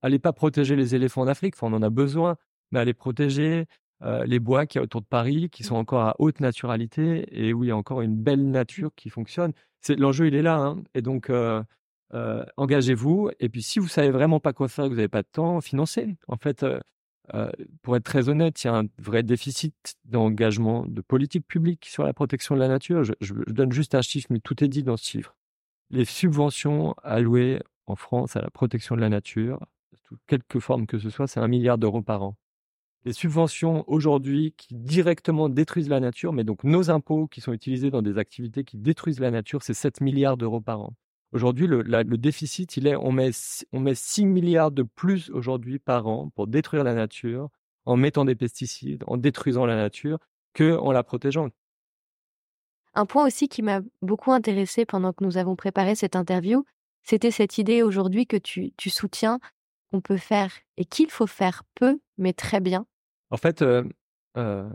allez 0.00 0.18
pas 0.18 0.32
protéger 0.32 0.74
les 0.74 0.94
éléphants 0.94 1.26
d'Afrique, 1.26 1.54
on 1.60 1.74
en 1.74 1.82
a 1.82 1.90
besoin, 1.90 2.36
mais 2.70 2.80
allez 2.80 2.94
protéger 2.94 3.66
euh, 4.02 4.24
les 4.24 4.38
bois 4.38 4.64
qui 4.64 4.78
y 4.78 4.80
a 4.80 4.82
autour 4.82 5.02
de 5.02 5.06
Paris, 5.06 5.50
qui 5.50 5.64
sont 5.64 5.76
encore 5.76 6.00
à 6.00 6.16
haute 6.18 6.40
naturalité 6.40 7.26
et 7.30 7.52
où 7.52 7.62
il 7.62 7.68
y 7.68 7.70
a 7.70 7.76
encore 7.76 8.00
une 8.00 8.16
belle 8.16 8.50
nature 8.50 8.90
qui 8.96 9.10
fonctionne. 9.10 9.52
C'est 9.82 9.96
l'enjeu, 9.96 10.28
il 10.28 10.34
est 10.34 10.42
là. 10.42 10.56
Hein. 10.56 10.82
Et 10.94 11.02
donc, 11.02 11.28
euh, 11.28 11.62
euh, 12.14 12.42
engagez-vous. 12.56 13.30
Et 13.38 13.50
puis, 13.50 13.62
si 13.62 13.80
vous 13.80 13.88
savez 13.88 14.10
vraiment 14.10 14.40
pas 14.40 14.54
quoi 14.54 14.68
faire, 14.68 14.86
que 14.86 14.90
vous 14.90 14.96
n'avez 14.96 15.08
pas 15.08 15.22
de 15.22 15.28
temps, 15.30 15.60
financez. 15.60 16.16
En 16.26 16.38
fait, 16.38 16.64
euh, 17.34 17.50
pour 17.82 17.96
être 17.96 18.04
très 18.04 18.28
honnête, 18.28 18.62
il 18.62 18.66
y 18.66 18.70
a 18.70 18.76
un 18.76 18.86
vrai 18.98 19.22
déficit 19.22 19.96
d'engagement 20.04 20.84
de 20.86 21.00
politique 21.00 21.46
publique 21.46 21.86
sur 21.86 22.04
la 22.04 22.12
protection 22.12 22.54
de 22.54 22.60
la 22.60 22.68
nature. 22.68 23.04
Je, 23.04 23.34
donne 23.46 23.72
juste 23.72 23.94
un 23.94 24.02
chiffre, 24.02 24.26
mais 24.30 24.40
tout 24.40 24.62
est 24.62 24.68
dit 24.68 24.82
dans 24.82 24.96
ce 24.96 25.04
chiffre. 25.04 25.36
Les 25.90 26.04
subventions 26.04 26.94
allouées 27.02 27.60
en 27.86 27.96
France 27.96 28.36
à 28.36 28.42
la 28.42 28.50
protection 28.50 28.96
de 28.96 29.00
la 29.00 29.08
nature, 29.08 29.60
sous 30.08 30.16
quelque 30.26 30.58
forme 30.58 30.86
que 30.86 30.98
ce 30.98 31.10
soit, 31.10 31.26
c'est 31.26 31.40
un 31.40 31.48
milliard 31.48 31.78
d'euros 31.78 32.02
par 32.02 32.22
an. 32.22 32.36
Les 33.04 33.12
subventions 33.12 33.84
aujourd'hui 33.88 34.54
qui 34.56 34.74
directement 34.74 35.48
détruisent 35.48 35.88
la 35.88 36.00
nature, 36.00 36.32
mais 36.32 36.44
donc 36.44 36.62
nos 36.64 36.90
impôts 36.90 37.26
qui 37.26 37.40
sont 37.40 37.52
utilisés 37.52 37.90
dans 37.90 38.02
des 38.02 38.16
activités 38.16 38.62
qui 38.62 38.76
détruisent 38.76 39.20
la 39.20 39.32
nature, 39.32 39.62
c'est 39.62 39.74
7 39.74 40.00
milliards 40.00 40.36
d'euros 40.36 40.60
par 40.60 40.80
an. 40.80 40.94
Aujourd'hui, 41.32 41.66
le, 41.66 41.82
déficit, 42.18 42.76
il 42.76 42.86
est, 42.86 42.94
on 42.94 43.10
met, 43.10 43.30
on 43.72 43.80
met 43.80 43.94
6 43.94 44.26
milliards 44.26 44.70
de 44.70 44.82
plus 44.82 45.30
aujourd'hui 45.30 45.78
par 45.78 46.06
an 46.06 46.28
pour 46.34 46.46
détruire 46.46 46.84
la 46.84 46.94
nature, 46.94 47.48
en 47.86 47.96
mettant 47.96 48.26
des 48.26 48.34
pesticides, 48.34 49.02
en 49.06 49.16
détruisant 49.16 49.64
la 49.64 49.74
nature, 49.74 50.18
que 50.52 50.76
en 50.76 50.92
la 50.92 51.02
protégeant. 51.02 51.48
Un 52.94 53.06
point 53.06 53.26
aussi 53.26 53.48
qui 53.48 53.62
m'a 53.62 53.80
beaucoup 54.02 54.32
intéressé 54.32 54.84
pendant 54.84 55.14
que 55.14 55.24
nous 55.24 55.38
avons 55.38 55.56
préparé 55.56 55.94
cette 55.94 56.16
interview, 56.16 56.64
c'était 57.02 57.30
cette 57.30 57.56
idée 57.56 57.82
aujourd'hui 57.82 58.26
que 58.26 58.36
tu, 58.36 58.72
tu 58.76 58.90
soutiens 58.90 59.40
qu'on 59.90 60.02
peut 60.02 60.18
faire 60.18 60.52
et 60.76 60.84
qu'il 60.84 61.10
faut 61.10 61.26
faire 61.26 61.62
peu, 61.74 61.98
mais 62.18 62.34
très 62.34 62.60
bien 62.60 62.86
En 63.30 63.38
fait, 63.38 63.62
euh, 63.62 63.84
euh, 64.36 64.68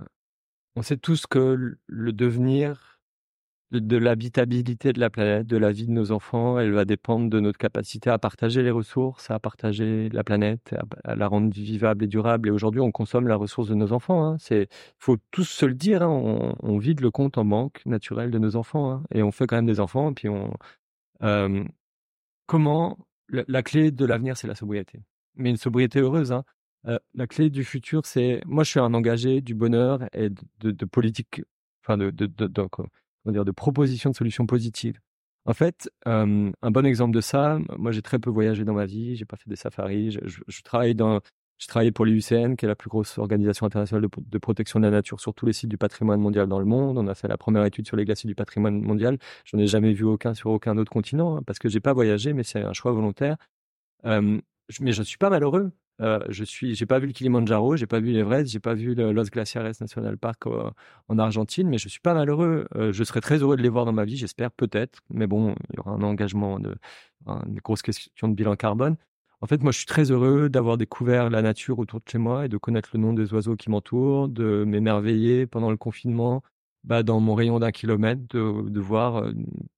on 0.76 0.82
sait 0.82 0.98
tous 0.98 1.28
que 1.28 1.78
le 1.86 2.14
devenir 2.14 2.97
de, 3.72 3.98
l'habitabilité 3.98 4.94
de 4.94 5.00
la 5.00 5.10
planète, 5.10 5.48
de 5.48 5.58
la 5.58 5.72
vie 5.72 5.88
de 5.88 5.92
nos 5.92 6.12
enfants, 6.12 6.60
elle 6.60 6.72
va 6.72 6.86
dépendre 6.86 7.30
de 7.30 7.40
notre 7.40 7.58
capacité 7.58 8.10
à 8.10 8.18
partager 8.18 8.64
les 8.64 8.72
ressources, 8.72 9.30
à 9.30 9.40
partager 9.40 10.10
la 10.10 10.24
planète, 10.24 10.76
à, 11.04 11.16
la 11.16 11.28
rendre 11.28 11.52
vivable 11.52 12.06
et 12.06 12.08
durable. 12.08 12.48
Et 12.48 12.52
aujourd'hui, 12.52 12.82
on 12.82 12.92
consomme 12.92 13.28
la 13.28 13.36
ressource 13.36 13.68
de 13.68 13.76
nos 13.76 13.92
enfants. 13.92 14.26
Hein. 14.26 14.38
C'est, 14.40 14.70
faut 14.98 15.18
tous 15.32 15.44
se 15.50 15.66
le 15.66 15.74
dire. 15.74 16.02
Hein. 16.02 16.56
On, 16.62 16.78
vide 16.78 17.02
le 17.02 17.12
compte 17.12 17.38
en 17.38 17.46
banque 17.46 17.82
naturel 17.86 18.32
de 18.32 18.40
nos 18.40 18.56
enfants, 18.56 18.92
hein. 18.92 19.04
et 19.14 19.24
on 19.24 19.32
fait 19.32 19.48
quand 19.48 19.56
même 19.58 19.66
des 19.66 19.80
enfants. 19.80 20.12
Et 20.12 20.14
puis 20.14 20.30
on, 20.30 20.54
euh, 21.24 21.64
comment 22.46 22.98
la, 23.30 23.64
clé 23.64 23.92
de 23.92 24.06
l'avenir, 24.06 24.38
c'est 24.38 24.48
la 24.48 24.56
sobriété, 24.56 25.02
mais 25.36 25.50
une 25.50 25.58
sobriété 25.58 26.00
heureuse. 26.00 26.34
Euh, 26.86 27.00
la 27.16 27.28
clé 27.28 27.50
du 27.50 27.64
futur, 27.66 28.06
c'est 28.06 28.42
moi, 28.46 28.64
je 28.64 28.70
suis 28.70 28.80
un 28.80 28.94
engagé 28.94 29.42
du 29.42 29.56
bonheur 29.56 30.08
et 30.14 30.30
de, 30.30 30.86
politique, 30.86 31.42
enfin 31.84 31.98
de, 31.98 32.12
de, 32.12 32.28
de 32.28 32.48
dire, 33.26 33.46
de 33.46 33.52
propositions 33.52 34.12
de 34.12 34.16
solutions 34.16 34.46
positives. 34.46 35.00
En 35.46 35.54
fait, 35.54 35.90
un 36.06 36.52
bon 36.62 36.86
exemple 36.86 37.16
de 37.16 37.22
ça, 37.22 37.60
moi 37.78 37.94
j'ai 37.94 38.02
très 38.02 38.20
peu 38.20 38.30
voyagé 38.30 38.66
dans 38.66 38.74
ma 38.74 38.86
vie, 38.86 39.16
j'ai 39.16 39.24
pas 39.26 39.38
fait 39.38 39.50
des 39.50 39.56
safaris, 39.56 40.12
je, 40.12 40.62
travaille 40.62 41.92
pour 41.92 42.06
l'IUCN, 42.06 42.56
qui 42.56 42.66
est 42.66 42.68
la 42.68 42.76
plus 42.76 42.90
grosse 42.90 43.18
organisation 43.18 43.66
internationale 43.66 44.10
de, 44.18 44.38
protection 44.40 44.80
de 44.80 44.86
la 44.86 44.92
nature 44.92 45.22
sur 45.22 45.34
tous 45.34 45.46
les 45.46 45.54
sites 45.54 45.70
du 45.70 45.78
patrimoine 45.78 46.20
mondial 46.20 46.48
dans 46.48 46.60
le 46.60 46.66
monde. 46.66 46.98
On 46.98 47.08
a 47.08 47.16
fait 47.16 47.30
la 47.30 47.38
première 47.38 47.64
étude 47.64 47.88
sur 47.88 47.96
les 47.96 48.04
glaciers 48.04 48.28
du 48.28 48.36
patrimoine 48.36 48.82
mondial. 48.82 49.18
J'en 49.46 49.58
ai 49.58 49.68
jamais 49.68 49.94
vu 49.94 50.04
aucun 50.04 50.34
sur 50.34 50.50
aucun 50.52 50.78
autre 50.78 50.92
continent, 50.92 51.38
hein, 51.38 51.44
parce 51.48 51.60
que 51.60 51.70
j'ai 51.70 51.80
pas 51.80 51.94
voyagé, 51.94 52.34
mais 52.34 52.44
c'est 52.44 52.62
un 52.62 52.74
choix 52.74 52.92
volontaire. 52.92 53.38
mais 54.04 54.42
je 54.92 55.04
suis 55.04 55.18
pas 55.18 55.30
malheureux. 55.30 55.72
Euh, 56.02 56.20
je 56.30 56.44
suis, 56.44 56.76
j'ai 56.76 56.86
pas 56.86 57.00
vu 57.00 57.08
le 57.08 57.14
Kilimanjaro, 57.14 57.76
j'ai 57.76 57.88
pas 57.88 58.00
vu 58.00 58.12
l'Everest, 58.12 58.52
j'ai 58.52 58.60
pas 58.60 58.74
vu 58.76 58.94
le 58.94 59.12
Los 59.12 59.26
Glaciares 59.26 59.72
National 59.82 60.18
Park 60.18 60.46
euh, 60.46 60.70
en 61.08 61.18
Argentine, 61.18 61.68
mais 61.68 61.78
je 61.78 61.90
suis 61.90 62.00
pas 62.00 62.14
malheureux. 62.14 62.68
Euh, 62.76 62.92
je 62.94 63.04
serais 63.04 63.22
très 63.22 63.38
heureux 63.40 63.58
de 63.58 63.64
les 63.64 63.70
voir 63.70 63.86
dans 63.86 63.94
ma 63.94 64.06
vie, 64.06 64.18
j'espère 64.18 64.52
peut-être. 64.52 65.00
Mais 65.10 65.28
bon, 65.28 65.56
il 65.72 65.78
y 65.78 65.80
aura 65.80 65.92
un 65.92 66.04
engagement, 66.04 66.60
de, 66.60 66.76
une 67.28 67.60
grosse 67.64 67.82
question 67.82 68.28
de 68.28 68.34
bilan 68.36 68.56
carbone. 68.56 68.96
En 69.42 69.48
fait, 69.48 69.62
moi, 69.62 69.72
je 69.72 69.78
suis 69.78 69.86
très 69.86 70.12
heureux 70.12 70.50
d'avoir 70.50 70.78
découvert 70.78 71.30
la 71.30 71.42
nature 71.42 71.80
autour 71.80 72.00
de 72.00 72.10
chez 72.10 72.18
moi 72.18 72.46
et 72.46 72.50
de 72.50 72.58
connaître 72.58 72.90
le 72.94 73.00
nom 73.00 73.14
des 73.14 73.34
oiseaux 73.34 73.56
qui 73.56 73.70
m'entourent, 73.70 74.30
de 74.30 74.64
m'émerveiller 74.66 75.46
pendant 75.46 75.70
le 75.70 75.78
confinement, 75.78 76.44
bah, 76.88 77.04
dans 77.04 77.20
mon 77.20 77.36
rayon 77.36 77.60
d'un 77.60 77.72
kilomètre, 77.72 78.22
de, 78.30 78.80
voir 78.80 79.30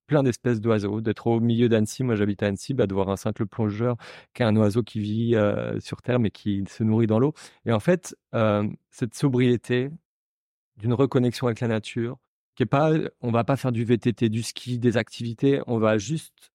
plein 0.06 0.22
d'espèces 0.22 0.60
d'oiseaux, 0.60 1.00
d'être 1.00 1.26
au 1.26 1.40
milieu 1.40 1.68
d'Annecy. 1.68 2.04
Moi, 2.04 2.14
j'habite 2.14 2.42
à 2.42 2.46
Annecy, 2.46 2.72
bah, 2.72 2.86
de 2.86 2.94
voir 2.94 3.10
un 3.10 3.16
simple 3.16 3.46
plongeur 3.46 3.96
qui 4.32 4.42
est 4.42 4.46
un 4.46 4.56
oiseau 4.56 4.84
qui 4.84 5.00
vit 5.00 5.34
sur 5.80 6.02
Terre 6.02 6.20
mais 6.20 6.30
qui 6.30 6.64
se 6.68 6.84
nourrit 6.84 7.08
dans 7.08 7.18
l'eau. 7.18 7.34
Et 7.66 7.72
en 7.72 7.80
fait, 7.80 8.16
cette 8.90 9.14
sobriété 9.14 9.90
d'une 10.76 10.94
reconnexion 10.94 11.48
avec 11.48 11.60
la 11.60 11.68
nature, 11.68 12.16
qui 12.54 12.62
est 12.62 12.66
pas, 12.66 12.92
on 13.20 13.32
va 13.32 13.42
pas 13.42 13.56
faire 13.56 13.72
du 13.72 13.84
VTT, 13.84 14.28
du 14.28 14.42
ski, 14.44 14.78
des 14.78 14.96
activités, 14.96 15.60
on 15.66 15.78
va 15.78 15.98
juste 15.98 16.52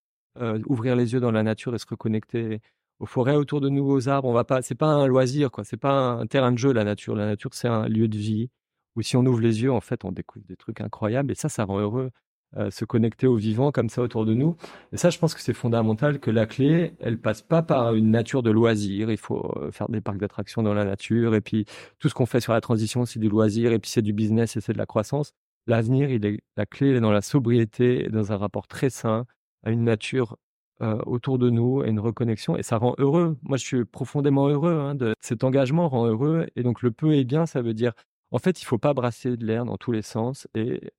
ouvrir 0.68 0.96
les 0.96 1.12
yeux 1.12 1.20
dans 1.20 1.32
la 1.32 1.44
nature 1.44 1.76
et 1.76 1.80
se 1.80 1.86
reconnecter 1.86 2.62
aux 3.00 3.06
forêts 3.06 3.36
autour 3.36 3.60
de 3.60 3.68
nous, 3.68 3.84
aux 3.84 4.08
arbres. 4.08 4.30
On 4.30 4.34
va 4.34 4.46
pas, 4.46 4.62
c'est 4.62 4.76
pas 4.76 4.88
un 4.88 5.08
loisir, 5.08 5.52
quoi. 5.52 5.66
C'est 5.66 5.78
pas 5.78 5.92
un 5.92 6.28
terrain 6.28 6.54
de 6.54 6.58
jeu, 6.58 6.72
la 6.72 6.86
nature. 6.86 7.16
La 7.16 7.26
nature, 7.26 7.54
c'est 7.54 7.68
un 7.68 7.88
lieu 7.90 8.08
de 8.08 8.18
vie 8.18 8.50
où 8.96 9.02
si 9.02 9.18
on 9.18 9.26
ouvre 9.26 9.42
les 9.42 9.64
yeux, 9.64 9.72
en 9.72 9.82
fait, 9.82 10.06
on 10.06 10.12
découvre 10.12 10.46
des 10.48 10.56
trucs 10.56 10.82
incroyables 10.82 11.32
et 11.32 11.36
ça, 11.36 11.50
ça 11.50 11.66
rend 11.66 11.80
heureux. 11.80 12.12
Euh, 12.58 12.72
se 12.72 12.86
connecter 12.86 13.28
au 13.28 13.36
vivant 13.36 13.74
comme 13.74 13.90
ça 13.90 14.02
autour 14.02 14.26
de 14.26 14.34
nous. 14.34 14.56
Et 14.94 14.98
ça, 14.98 15.10
je 15.10 15.20
pense 15.20 15.34
que 15.34 15.42
c'est 15.42 15.54
fondamental 15.54 16.20
que 16.22 16.32
la 16.32 16.46
clé, 16.46 16.94
elle 17.02 17.20
passe 17.20 17.42
pas 17.42 17.62
par 17.62 17.96
une 17.96 18.12
nature 18.12 18.44
de 18.44 18.50
loisir. 18.50 19.12
Il 19.12 19.18
faut 19.18 19.52
euh, 19.58 19.72
faire 19.72 19.90
des 19.90 20.00
parcs 20.00 20.20
d'attractions 20.20 20.64
dans 20.64 20.74
la 20.74 20.86
nature. 20.86 21.36
Et 21.36 21.42
puis, 21.42 21.66
tout 22.00 22.08
ce 22.08 22.14
qu'on 22.14 22.26
fait 22.26 22.40
sur 22.40 22.54
la 22.54 22.62
transition, 22.62 23.04
c'est 23.06 23.20
du 23.20 23.28
loisir. 23.28 23.74
Et 23.74 23.80
puis, 23.80 23.92
c'est 23.92 24.02
du 24.02 24.14
business 24.14 24.56
et 24.56 24.62
c'est 24.62 24.72
de 24.72 24.78
la 24.78 24.86
croissance. 24.86 25.34
L'avenir, 25.68 26.10
il 26.10 26.26
est, 26.26 26.40
la 26.56 26.66
clé, 26.66 26.92
elle 26.92 26.98
est 26.98 27.02
dans 27.02 27.12
la 27.12 27.22
sobriété 27.22 28.06
et 28.06 28.10
dans 28.10 28.32
un 28.32 28.38
rapport 28.38 28.68
très 28.68 28.90
sain 28.90 29.26
à 29.64 29.72
une 29.72 29.84
nature 29.84 30.38
euh, 30.82 31.02
autour 31.06 31.40
de 31.40 31.50
nous 31.50 31.84
et 31.84 31.90
une 31.90 32.00
reconnexion. 32.00 32.56
Et 32.56 32.64
ça 32.64 32.78
rend 32.78 32.96
heureux. 33.00 33.38
Moi, 33.44 33.58
je 33.58 33.66
suis 33.66 33.86
profondément 33.86 34.48
heureux. 34.48 34.76
Hein, 34.80 34.96
de, 34.96 35.14
cet 35.20 35.44
engagement 35.44 35.90
rend 35.90 36.06
heureux. 36.06 36.48
Et 36.56 36.64
donc, 36.64 36.82
le 36.84 36.92
peu 36.92 37.16
est 37.16 37.26
bien, 37.26 37.46
ça 37.46 37.62
veut 37.62 37.74
dire 37.74 37.92
en 38.36 38.40
fait, 38.40 38.62
il 38.62 38.66
faut 38.66 38.78
pas 38.78 38.94
brasser 38.94 39.38
de 39.38 39.46
l'air 39.46 39.64
dans 39.64 39.78
tous 39.78 39.94
les 39.94 40.02
sens. 40.02 40.46
Et, 40.56 40.92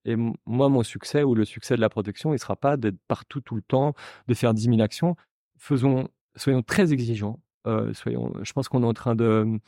moi, 0.46 0.70
mon 0.70 0.82
succès 0.82 1.22
ou 1.22 1.34
le 1.34 1.44
succès 1.44 1.76
de 1.76 1.82
la 1.82 1.90
protection, 1.90 2.32
il 2.32 2.38
sera 2.38 2.56
pas 2.56 2.78
d'être 2.78 2.98
partout 3.08 3.42
tout 3.42 3.56
le 3.56 3.62
temps, 3.62 3.92
de 4.26 4.32
faire 4.32 4.54
10 4.54 4.64
000 4.64 4.80
actions. 4.80 5.16
Faisons, 5.58 6.08
soyons 6.34 6.62
très 6.62 6.94
exigeants. 6.94 7.38
Euh, 7.66 7.92
soyons, 7.92 8.32
je 8.42 8.52
pense 8.54 8.68
qu'on 8.68 8.82
est 8.82 8.86
en 8.86 8.94
train 8.94 9.14
de, 9.14 9.60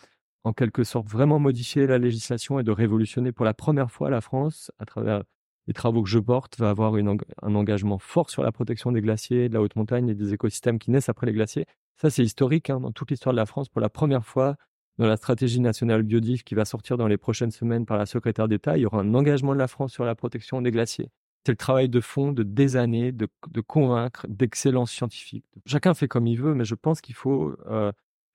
en 0.45 0.55
quelque 0.55 0.83
sorte, 0.83 1.09
vraiment 1.09 1.39
modifier 1.39 1.87
la 1.87 1.99
législation 1.99 2.59
et 2.59 2.63
de 2.63 2.71
révolutionner 2.71 3.33
pour 3.33 3.45
la 3.45 3.53
première 3.53 3.91
fois 3.91 4.09
la 4.09 4.23
France 4.23 4.73
à 4.79 4.87
travers 4.87 5.23
les 5.67 5.75
travaux 5.75 6.03
que 6.03 6.09
je 6.09 6.19
porte, 6.19 6.59
va 6.59 6.71
avoir 6.71 6.95
un 6.95 7.55
engagement 7.55 7.99
fort 7.99 8.31
sur 8.31 8.43
la 8.43 8.51
protection 8.51 8.93
des 8.93 9.03
glaciers, 9.03 9.51
de 9.51 9.55
la 9.55 9.61
haute 9.61 9.77
montagne 9.77 10.09
et 10.09 10.15
des 10.15 10.33
écosystèmes 10.33 10.79
qui 10.79 10.91
naissent 10.91 11.11
après 11.11 11.27
les 11.27 11.35
glaciers. 11.35 11.67
Ça, 11.97 12.09
c'est 12.09 12.23
historique 12.23 12.71
hein, 12.71 12.81
dans 12.81 12.93
toute 12.93 13.11
l'histoire 13.11 13.35
de 13.35 13.37
la 13.37 13.45
France. 13.45 13.69
Pour 13.69 13.83
la 13.83 13.91
première 13.91 14.25
fois, 14.25 14.57
dans 14.99 15.07
la 15.07 15.17
stratégie 15.17 15.61
nationale 15.61 16.03
biodive 16.03 16.43
qui 16.43 16.55
va 16.55 16.65
sortir 16.65 16.97
dans 16.97 17.07
les 17.07 17.17
prochaines 17.17 17.51
semaines 17.51 17.87
par 17.87 17.99
la 17.99 18.07
secrétaire 18.07 18.49
d'État, 18.49 18.77
il 18.77 18.83
y 18.83 18.87
aura 18.87 19.01
un 19.01 19.15
engagement 19.15 19.55
de 19.55 19.59
la 19.59 19.69
France 19.69 19.93
sur 19.93 20.05
la 20.05 20.15
protection 20.15 20.61
des 20.61 20.71
glaciers. 20.71 21.11
C'est 21.47 21.53
le 21.53 21.57
travail 21.57 21.89
de 21.89 22.01
fond 22.01 22.33
de 22.33 22.43
des 22.43 22.77
années, 22.77 23.13
de, 23.13 23.29
convaincre, 23.67 24.27
d'excellence 24.29 24.91
scientifique. 24.91 25.45
Chacun 25.67 25.95
fait 25.95 26.09
comme 26.09 26.27
il 26.27 26.39
veut, 26.39 26.55
mais 26.55 26.65
je 26.65 26.75
pense 26.75 27.01
qu'il 27.01 27.15
faut 27.15 27.55
euh, 27.71 27.93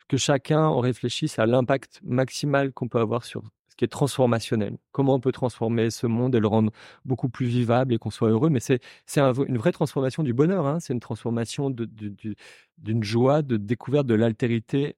que 0.07 0.17
chacun 0.17 0.79
réfléchisse 0.79 1.37
à 1.37 1.45
l'impact 1.45 1.99
maximal 2.03 2.71
qu'on 2.71 2.87
peut 2.87 2.99
avoir 2.99 3.25
sur 3.25 3.43
ce 3.67 3.75
qui 3.75 3.85
est 3.85 3.89
transformationnel. 3.89 4.77
Comment 4.91 5.15
on 5.15 5.19
peut 5.19 5.31
transformer 5.31 5.89
ce 5.89 6.07
monde 6.07 6.35
et 6.35 6.39
le 6.39 6.47
rendre 6.47 6.71
beaucoup 7.05 7.27
plus 7.29 7.47
vivable 7.47 7.93
et 7.93 7.97
qu'on 7.97 8.11
soit 8.11 8.29
heureux. 8.29 8.49
Mais 8.49 8.59
c'est 8.59 8.79
une 9.17 9.57
vraie 9.57 9.71
transformation 9.71 10.23
du 10.23 10.33
bonheur. 10.33 10.67
Hein. 10.67 10.79
C'est 10.79 10.93
une 10.93 10.99
transformation 10.99 11.71
d'une 11.71 13.03
joie, 13.03 13.41
de 13.41 13.57
découverte 13.57 14.05
de 14.05 14.13
l'altérité 14.13 14.95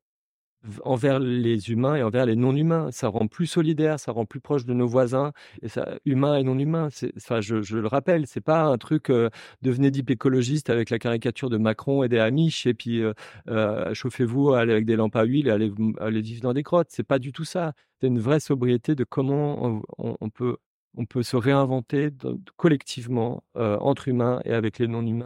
envers 0.84 1.20
les 1.20 1.70
humains 1.70 1.96
et 1.96 2.04
envers 2.04 2.26
les 2.26 2.36
non-humains. 2.36 2.92
Ça 2.92 3.08
rend 3.08 3.28
plus 3.28 3.48
solidaire, 3.48 4.00
ça 4.00 4.12
rend 4.12 4.26
plus 4.26 4.40
proche 4.40 4.66
de 4.66 4.74
nos 4.74 4.88
voisins, 4.88 5.32
et 5.62 5.68
ça, 5.68 5.98
humains 6.06 6.38
et 6.38 6.44
non-humains. 6.44 6.90
Enfin, 7.18 7.42
je, 7.42 7.62
je, 7.62 7.78
le 7.78 7.88
rappelle, 7.88 8.28
c'est 8.28 8.42
pas 8.42 8.64
un 8.64 8.78
truc 8.78 9.10
euh, 9.10 9.30
devenez 9.62 9.92
deep 9.92 10.10
écologiste 10.10 10.70
avec 10.70 10.90
la 10.90 11.00
caricature 11.00 11.50
de 11.50 11.58
Macron 11.58 12.04
et 12.04 12.10
des 12.10 12.20
Amish, 12.20 12.66
et 12.66 12.74
puis 12.74 13.02
euh, 13.02 13.14
euh, 13.50 13.94
chauffez-vous 13.94 14.54
avec 14.54 14.86
des 14.86 14.96
lampes 14.96 15.16
à 15.16 15.24
huile 15.24 15.48
et 15.48 15.52
allez, 15.52 15.72
allez 16.00 16.22
vivre 16.22 16.42
dans 16.42 16.54
des 16.54 16.64
grottes. 16.64 16.90
C'est 16.90 17.04
pas 17.04 17.20
du 17.20 17.32
tout 17.32 17.46
ça. 17.46 17.74
C'est 18.00 18.08
une 18.08 18.20
vraie 18.20 18.40
sobriété 18.40 18.96
de 18.96 19.04
comment 19.04 19.82
on, 19.98 20.30
peut, 20.30 20.58
on 20.98 21.06
peut 21.06 21.24
se 21.24 21.38
réinventer 21.38 22.10
collectivement 22.58 23.42
entre 23.56 24.10
humains 24.10 24.42
et 24.44 24.52
avec 24.52 24.80
les 24.80 24.88
non-humains. 24.88 25.26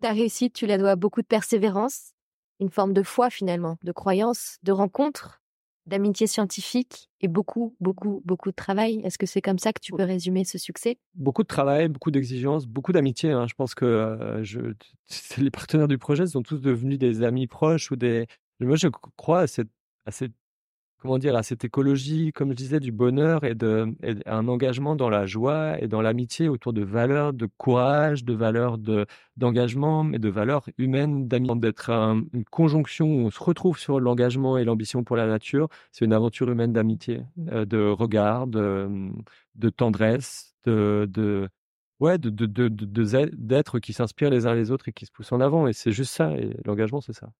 Ta 0.00 0.12
réussite, 0.12 0.54
tu 0.54 0.66
la 0.66 0.78
dois 0.78 0.90
à 0.90 0.96
beaucoup 0.96 1.22
de 1.22 1.26
persévérance, 1.26 2.12
une 2.60 2.70
forme 2.70 2.92
de 2.92 3.02
foi 3.02 3.30
finalement, 3.30 3.78
de 3.82 3.92
croyance, 3.92 4.58
de 4.62 4.72
rencontre, 4.72 5.42
d'amitié 5.86 6.26
scientifique 6.26 7.08
et 7.20 7.28
beaucoup, 7.28 7.74
beaucoup, 7.80 8.22
beaucoup 8.24 8.50
de 8.50 8.54
travail. 8.54 9.00
Est-ce 9.04 9.18
que 9.18 9.26
c'est 9.26 9.40
comme 9.40 9.58
ça 9.58 9.72
que 9.72 9.80
tu 9.80 9.92
peux 9.92 10.04
résumer 10.04 10.44
ce 10.44 10.58
succès? 10.58 10.98
Beaucoup 11.14 11.42
de 11.42 11.48
travail, 11.48 11.88
beaucoup 11.88 12.10
d'exigences, 12.10 12.66
beaucoup 12.66 12.92
d'amitié. 12.92 13.32
Hein. 13.32 13.46
Je 13.48 13.54
pense 13.54 13.74
que 13.74 13.84
euh, 13.84 14.44
je, 14.44 14.60
les 15.38 15.50
partenaires 15.50 15.88
du 15.88 15.98
projet 15.98 16.26
sont 16.26 16.42
tous 16.42 16.60
devenus 16.60 16.98
des 16.98 17.22
amis 17.22 17.46
proches 17.46 17.90
ou 17.90 17.96
des. 17.96 18.26
Moi, 18.60 18.76
je 18.76 18.88
crois 19.16 19.40
à 19.40 19.46
cette, 19.48 19.70
à 20.06 20.12
cette 20.12 20.32
comment 21.02 21.18
dire, 21.18 21.34
à 21.34 21.42
cette 21.42 21.64
écologie, 21.64 22.32
comme 22.32 22.50
je 22.50 22.54
disais, 22.54 22.78
du 22.78 22.92
bonheur 22.92 23.42
et, 23.42 23.56
de, 23.56 23.92
un 24.24 24.46
engagement 24.46 24.94
dans 24.94 25.10
la 25.10 25.26
joie 25.26 25.76
et 25.82 25.88
dans 25.88 26.00
l'amitié 26.00 26.48
autour 26.48 26.72
de 26.72 26.82
valeurs 26.84 27.32
de 27.32 27.46
courage, 27.56 28.24
de 28.24 28.32
valeurs 28.32 28.78
de, 28.78 29.06
d'engagement, 29.36 30.04
mais 30.04 30.20
de 30.20 30.28
valeurs 30.28 30.64
humaines, 30.78 31.26
d'amitié. 31.26 31.42
D'être 31.58 31.90
une 31.90 32.44
conjonction 32.50 33.06
où 33.06 33.26
on 33.26 33.30
se 33.30 33.42
retrouve 33.42 33.78
sur 33.78 33.98
l'engagement 33.98 34.58
et 34.58 34.64
l'ambition 34.64 35.02
pour 35.02 35.16
la 35.16 35.26
nature, 35.26 35.68
c'est 35.90 36.04
une 36.04 36.12
aventure 36.12 36.48
humaine 36.48 36.72
d'amitié, 36.72 37.22
euh, 37.48 37.64
de 37.64 37.88
regard, 37.90 38.46
de, 38.46 39.10
tendresse, 39.76 40.54
de, 40.64 41.08
de 41.10 41.48
ouais, 41.98 42.18
de, 42.18 42.30
de, 42.30 42.68
d'êtres 43.34 43.80
qui 43.80 43.92
s'inspirent 43.92 44.30
les 44.30 44.46
uns 44.46 44.54
les 44.54 44.70
autres 44.70 44.88
et 44.88 44.92
qui 44.92 45.06
se 45.06 45.10
poussent 45.10 45.32
en 45.32 45.40
avant. 45.40 45.66
Et 45.66 45.72
c'est 45.72 45.92
juste 45.92 46.12
ça. 46.14 46.30
Et 46.36 46.56
l'engagement, 46.64 47.00
c'est 47.00 47.12
ça. 47.12 47.32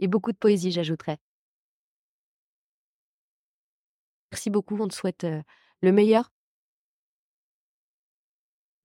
Et 0.00 0.08
beaucoup 0.08 0.32
de 0.32 0.36
poésie, 0.36 0.70
j'ajouterais. 0.70 1.18
Merci 4.32 4.50
beaucoup, 4.50 4.76
on 4.80 4.88
te 4.88 4.94
souhaite 4.94 5.26
le 5.82 5.92
meilleur. 5.92 6.30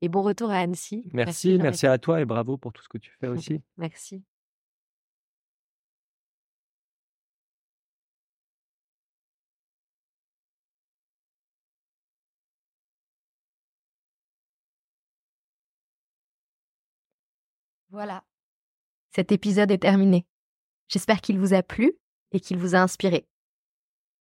Et 0.02 0.10
bon 0.10 0.24
retour 0.24 0.50
à 0.50 0.58
Annecy. 0.58 1.04
Merci, 1.14 1.58
merci, 1.60 1.86
à 1.86 1.98
toi 2.00 2.22
et 2.22 2.26
bravo 2.26 2.58
pour 2.58 2.74
tout 2.74 2.82
ce 2.84 2.90
que 2.90 2.98
tu 2.98 3.12
fais 3.20 3.28
aussi. 3.28 3.62
merci. 3.78 4.24
Voilà. 17.92 18.24
Cet 19.14 19.32
épisode 19.34 19.70
est 19.72 19.78
terminé. 19.78 20.26
J'espère 20.92 21.22
qu'il 21.22 21.40
vous 21.40 21.54
a 21.54 21.64
plu 21.64 21.94
et 22.34 22.42
qu'il 22.42 22.58
vous 22.58 22.76
a 22.76 22.80
inspiré. 22.80 23.26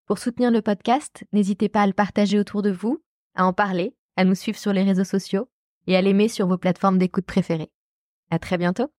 Pour 0.07 0.19
soutenir 0.19 0.53
le 0.53 0.63
podcast, 0.63 1.25
n'hésitez 1.33 1.69
pas 1.69 1.83
à 1.83 1.87
le 1.87 1.93
partager 1.93 2.39
autour 2.39 2.63
de 2.63 2.71
vous, 2.71 3.03
à 3.35 3.45
en 3.45 3.53
parler, 3.53 3.95
à 4.17 4.25
nous 4.25 4.37
suivre 4.37 4.59
sur 4.59 4.73
les 4.73 4.85
réseaux 4.85 5.05
sociaux 5.05 5.49
et 5.89 5.97
à 5.97 6.03
l'aimer 6.03 6.29
sur 6.29 6.47
vos 6.47 6.59
plateformes 6.59 6.99
d'écoute 6.99 7.27
préférées. 7.27 7.73
À 8.31 8.39
très 8.39 8.57
bientôt! 8.57 8.93